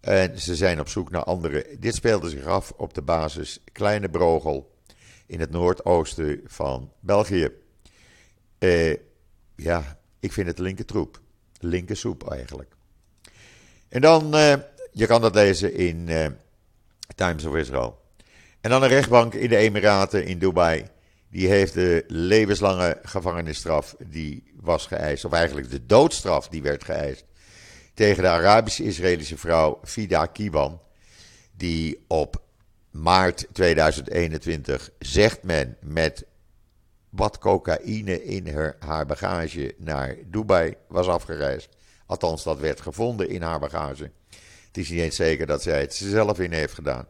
En 0.00 0.40
ze 0.40 0.56
zijn 0.56 0.80
op 0.80 0.88
zoek 0.88 1.10
naar 1.10 1.24
anderen. 1.24 1.80
Dit 1.80 1.94
speelde 1.94 2.28
zich 2.28 2.44
af 2.44 2.72
op 2.76 2.94
de 2.94 3.02
basis 3.02 3.60
Kleine 3.72 4.08
Brogel 4.08 4.76
in 5.26 5.40
het 5.40 5.50
noordoosten 5.50 6.40
van 6.46 6.92
België. 7.00 7.50
Uh, 8.58 8.96
ja, 9.56 9.98
ik 10.20 10.32
vind 10.32 10.46
het 10.46 10.58
linker 10.58 10.84
troep. 10.84 11.20
Linker 11.60 11.96
soep 11.96 12.30
eigenlijk. 12.30 12.72
En 13.88 14.00
dan, 14.00 14.34
uh, 14.34 14.54
je 14.92 15.06
kan 15.06 15.20
dat 15.20 15.34
lezen 15.34 15.74
in 15.74 16.08
uh, 16.08 16.26
Times 17.14 17.44
of 17.44 17.56
Israel. 17.56 18.00
En 18.60 18.70
dan 18.70 18.82
een 18.82 18.88
rechtbank 18.88 19.34
in 19.34 19.48
de 19.48 19.56
Emiraten 19.56 20.26
in 20.26 20.38
Dubai. 20.38 20.86
Die 21.30 21.48
heeft 21.48 21.74
de 21.74 22.04
levenslange 22.06 22.98
gevangenisstraf 23.02 23.96
die 24.06 24.52
was 24.60 24.86
geëist, 24.86 25.24
of 25.24 25.32
eigenlijk 25.32 25.70
de 25.70 25.86
doodstraf 25.86 26.48
die 26.48 26.62
werd 26.62 26.84
geëist 26.84 27.24
tegen 27.98 28.22
de 28.22 28.28
Arabisch-Israëlische 28.28 29.38
vrouw 29.38 29.80
Fida 29.84 30.26
Kiwan, 30.26 30.80
die 31.56 32.04
op 32.06 32.42
maart 32.90 33.46
2021, 33.52 34.90
zegt 34.98 35.42
men, 35.42 35.76
met 35.80 36.24
wat 37.10 37.38
cocaïne 37.38 38.24
in 38.24 38.54
haar, 38.54 38.76
haar 38.78 39.06
bagage 39.06 39.74
naar 39.78 40.16
Dubai 40.26 40.74
was 40.88 41.06
afgereisd. 41.06 41.68
Althans, 42.06 42.42
dat 42.42 42.58
werd 42.58 42.80
gevonden 42.80 43.28
in 43.28 43.42
haar 43.42 43.58
bagage. 43.58 44.10
Het 44.66 44.76
is 44.76 44.88
niet 44.88 45.00
eens 45.00 45.16
zeker 45.16 45.46
dat 45.46 45.62
zij 45.62 45.80
het 45.80 45.94
zelf 45.94 46.38
in 46.38 46.52
heeft 46.52 46.74
gedaan. 46.74 47.06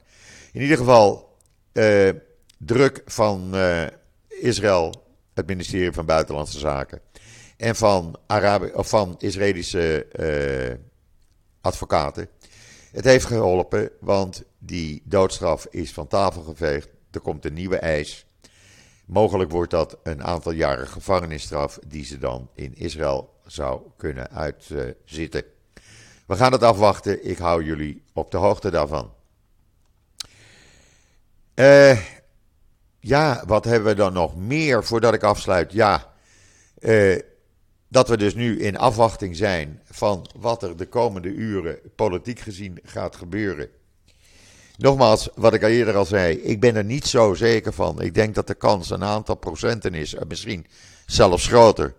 In 0.52 0.61
ieder 0.61 0.76
geval, 0.76 1.37
uh, 1.72 2.11
druk 2.59 3.02
van 3.07 3.50
uh, 3.54 3.87
Israël, 4.40 4.94
het 5.35 5.46
ministerie 5.46 5.92
van 5.92 6.07
Buitenlandse 6.07 6.59
Zaken 6.59 7.01
en 7.57 7.77
van, 7.77 8.18
Arabi 8.27 8.70
of 8.72 8.88
van 8.88 9.14
Israëlische 9.18 10.07
uh, 10.20 10.74
advocaten. 11.61 12.29
Het 12.92 13.05
heeft 13.05 13.24
geholpen, 13.24 13.90
want 14.01 14.44
die 14.59 15.03
doodstraf 15.05 15.66
is 15.70 15.92
van 15.92 16.07
tafel 16.07 16.42
geveegd. 16.42 16.88
Er 17.11 17.20
komt 17.20 17.44
een 17.44 17.53
nieuwe 17.53 17.79
eis. 17.79 18.27
Mogelijk 19.05 19.51
wordt 19.51 19.70
dat 19.70 19.98
een 20.03 20.24
aantal 20.24 20.53
jaren 20.53 20.88
gevangenisstraf 20.88 21.79
die 21.87 22.05
ze 22.05 22.18
dan 22.18 22.51
in 22.55 22.74
Israël 22.77 23.35
zou 23.46 23.81
kunnen 23.96 24.31
uitzitten. 24.31 25.44
We 26.27 26.37
gaan 26.37 26.53
het 26.53 26.62
afwachten. 26.62 27.29
Ik 27.29 27.38
hou 27.38 27.64
jullie 27.64 28.03
op 28.12 28.31
de 28.31 28.37
hoogte 28.37 28.70
daarvan. 28.70 29.12
Uh, 31.55 31.98
ja, 33.09 33.42
wat 33.47 33.64
hebben 33.64 33.88
we 33.88 33.94
dan 33.94 34.12
nog 34.12 34.37
meer 34.37 34.85
voordat 34.85 35.14
ik 35.14 35.23
afsluit? 35.23 35.73
Ja, 35.73 36.12
uh, 36.81 37.18
dat 37.88 38.09
we 38.09 38.16
dus 38.16 38.35
nu 38.35 38.61
in 38.61 38.79
afwachting 38.79 39.37
zijn 39.37 39.81
van 39.85 40.31
wat 40.38 40.62
er 40.62 40.77
de 40.77 40.87
komende 40.87 41.29
uren 41.29 41.79
politiek 41.97 42.40
gezien 42.40 42.79
gaat 42.83 43.16
gebeuren. 43.16 43.68
Nogmaals, 44.77 45.29
wat 45.35 45.55
ik 45.55 45.62
al 45.62 45.68
eerder 45.68 45.97
al 45.97 46.05
zei, 46.05 46.37
ik 46.37 46.61
ben 46.61 46.77
er 46.77 46.85
niet 46.85 47.07
zo 47.07 47.35
zeker 47.35 47.73
van. 47.73 48.03
Ik 48.03 48.14
denk 48.14 48.35
dat 48.35 48.47
de 48.47 48.55
kans 48.55 48.90
een 48.90 49.05
aantal 49.05 49.35
procenten 49.35 49.94
is, 49.94 50.14
en 50.14 50.27
misschien 50.27 50.66
zelfs 51.07 51.47
groter, 51.47 51.94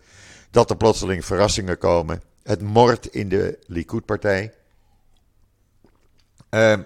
dat 0.51 0.69
er 0.69 0.77
plotseling 0.77 1.25
verrassingen 1.25 1.77
komen. 1.77 2.21
Het 2.43 2.61
moord 2.61 3.05
in 3.05 3.29
de 3.29 3.59
Likud-partij. 3.65 4.53
Uh, 6.49 6.77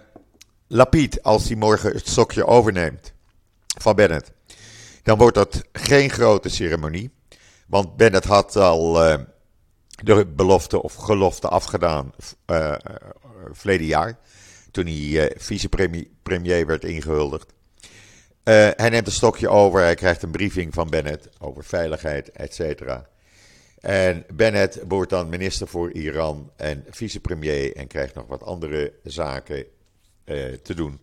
Lapid, 0.67 1.23
als 1.23 1.47
hij 1.47 1.55
morgen 1.55 1.93
het 1.93 2.07
stokje 2.07 2.45
overneemt 2.45 3.12
van 3.79 3.95
Bennett, 3.95 4.31
dan 5.03 5.17
wordt 5.17 5.36
dat 5.36 5.62
geen 5.71 6.09
grote 6.09 6.49
ceremonie. 6.49 7.12
Want 7.67 7.95
Bennett 7.95 8.25
had 8.25 8.55
al 8.55 9.09
uh, 9.09 9.19
de 10.03 10.25
belofte 10.25 10.81
of 10.81 10.93
gelofte 10.93 11.47
afgedaan 11.47 12.13
uh, 12.45 12.75
verleden 13.51 13.88
jaar. 13.88 14.19
Toen 14.71 14.86
hij 14.86 14.93
uh, 14.95 15.25
vicepremier 15.38 16.65
werd 16.65 16.83
ingehuldigd. 16.83 17.53
hij 18.43 18.89
neemt 18.89 19.07
een 19.07 19.13
stokje 19.13 19.49
over. 19.49 19.81
Hij 19.81 19.95
krijgt 19.95 20.23
een 20.23 20.31
briefing 20.31 20.73
van 20.73 20.89
Bennett 20.89 21.29
over 21.39 21.63
veiligheid, 21.63 22.31
et 22.31 22.53
cetera. 22.53 23.07
En 23.79 24.25
Bennett 24.33 24.79
wordt 24.88 25.09
dan 25.09 25.29
minister 25.29 25.67
voor 25.67 25.91
Iran 25.91 26.51
en 26.55 26.86
vicepremier 26.89 27.75
en 27.75 27.88
krijgt 27.88 28.15
nog 28.15 28.27
wat 28.27 28.43
andere 28.43 28.93
zaken 29.03 29.65
te 30.63 30.73
doen. 30.75 30.99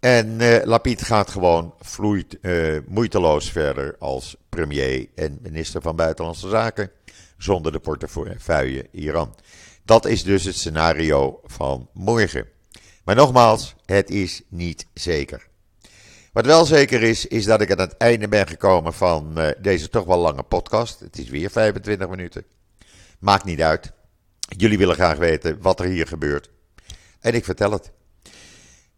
En 0.00 0.40
uh, 0.40 0.64
Lapid 0.64 1.02
gaat 1.02 1.30
gewoon 1.30 1.74
vloeit, 1.80 2.38
uh, 2.40 2.78
moeiteloos 2.86 3.50
verder 3.50 3.96
als 3.98 4.36
premier 4.48 5.08
en 5.14 5.38
minister 5.42 5.82
van 5.82 5.96
Buitenlandse 5.96 6.48
Zaken. 6.48 6.90
Zonder 7.38 7.72
de 7.72 7.78
portefeuille 7.78 8.88
Iran. 8.90 9.34
Dat 9.84 10.04
is 10.04 10.22
dus 10.22 10.44
het 10.44 10.54
scenario 10.54 11.40
van 11.44 11.88
morgen. 11.92 12.48
Maar 13.04 13.14
nogmaals, 13.14 13.74
het 13.84 14.10
is 14.10 14.42
niet 14.48 14.86
zeker. 14.94 15.46
Wat 16.32 16.46
wel 16.46 16.64
zeker 16.64 17.02
is, 17.02 17.26
is 17.26 17.44
dat 17.44 17.60
ik 17.60 17.70
aan 17.70 17.78
het 17.78 17.96
einde 17.96 18.28
ben 18.28 18.46
gekomen 18.46 18.92
van 18.92 19.32
uh, 19.38 19.48
deze 19.60 19.88
toch 19.88 20.04
wel 20.04 20.18
lange 20.18 20.42
podcast. 20.42 21.00
Het 21.00 21.18
is 21.18 21.28
weer 21.28 21.50
25 21.50 22.08
minuten. 22.08 22.44
Maakt 23.18 23.44
niet 23.44 23.60
uit. 23.60 23.92
Jullie 24.56 24.78
willen 24.78 24.94
graag 24.94 25.18
weten 25.18 25.58
wat 25.60 25.80
er 25.80 25.86
hier 25.86 26.06
gebeurt. 26.06 26.50
En 27.20 27.34
ik 27.34 27.44
vertel 27.44 27.70
het. 27.70 27.92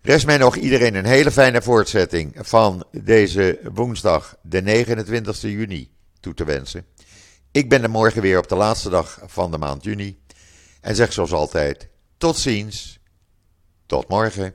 Rest 0.03 0.27
mij 0.27 0.37
nog 0.37 0.57
iedereen 0.57 0.95
een 0.95 1.05
hele 1.05 1.31
fijne 1.31 1.63
voortzetting 1.63 2.35
van 2.37 2.87
deze 2.91 3.61
woensdag, 3.73 4.37
de 4.43 4.63
29 4.63 5.41
juni, 5.41 5.91
toe 6.21 6.35
te 6.35 6.45
wensen. 6.45 6.87
Ik 7.51 7.69
ben 7.69 7.83
er 7.83 7.91
morgen 7.91 8.23
weer 8.23 8.39
op 8.39 8.49
de 8.49 8.55
laatste 8.55 8.89
dag 8.89 9.21
van 9.27 9.51
de 9.51 9.59
maand 9.59 9.85
juni. 9.85 10.19
En 10.81 10.95
zeg 10.95 11.13
zoals 11.13 11.33
altijd: 11.33 11.89
tot 12.17 12.37
ziens, 12.37 12.99
tot 13.87 14.09
morgen. 14.09 14.55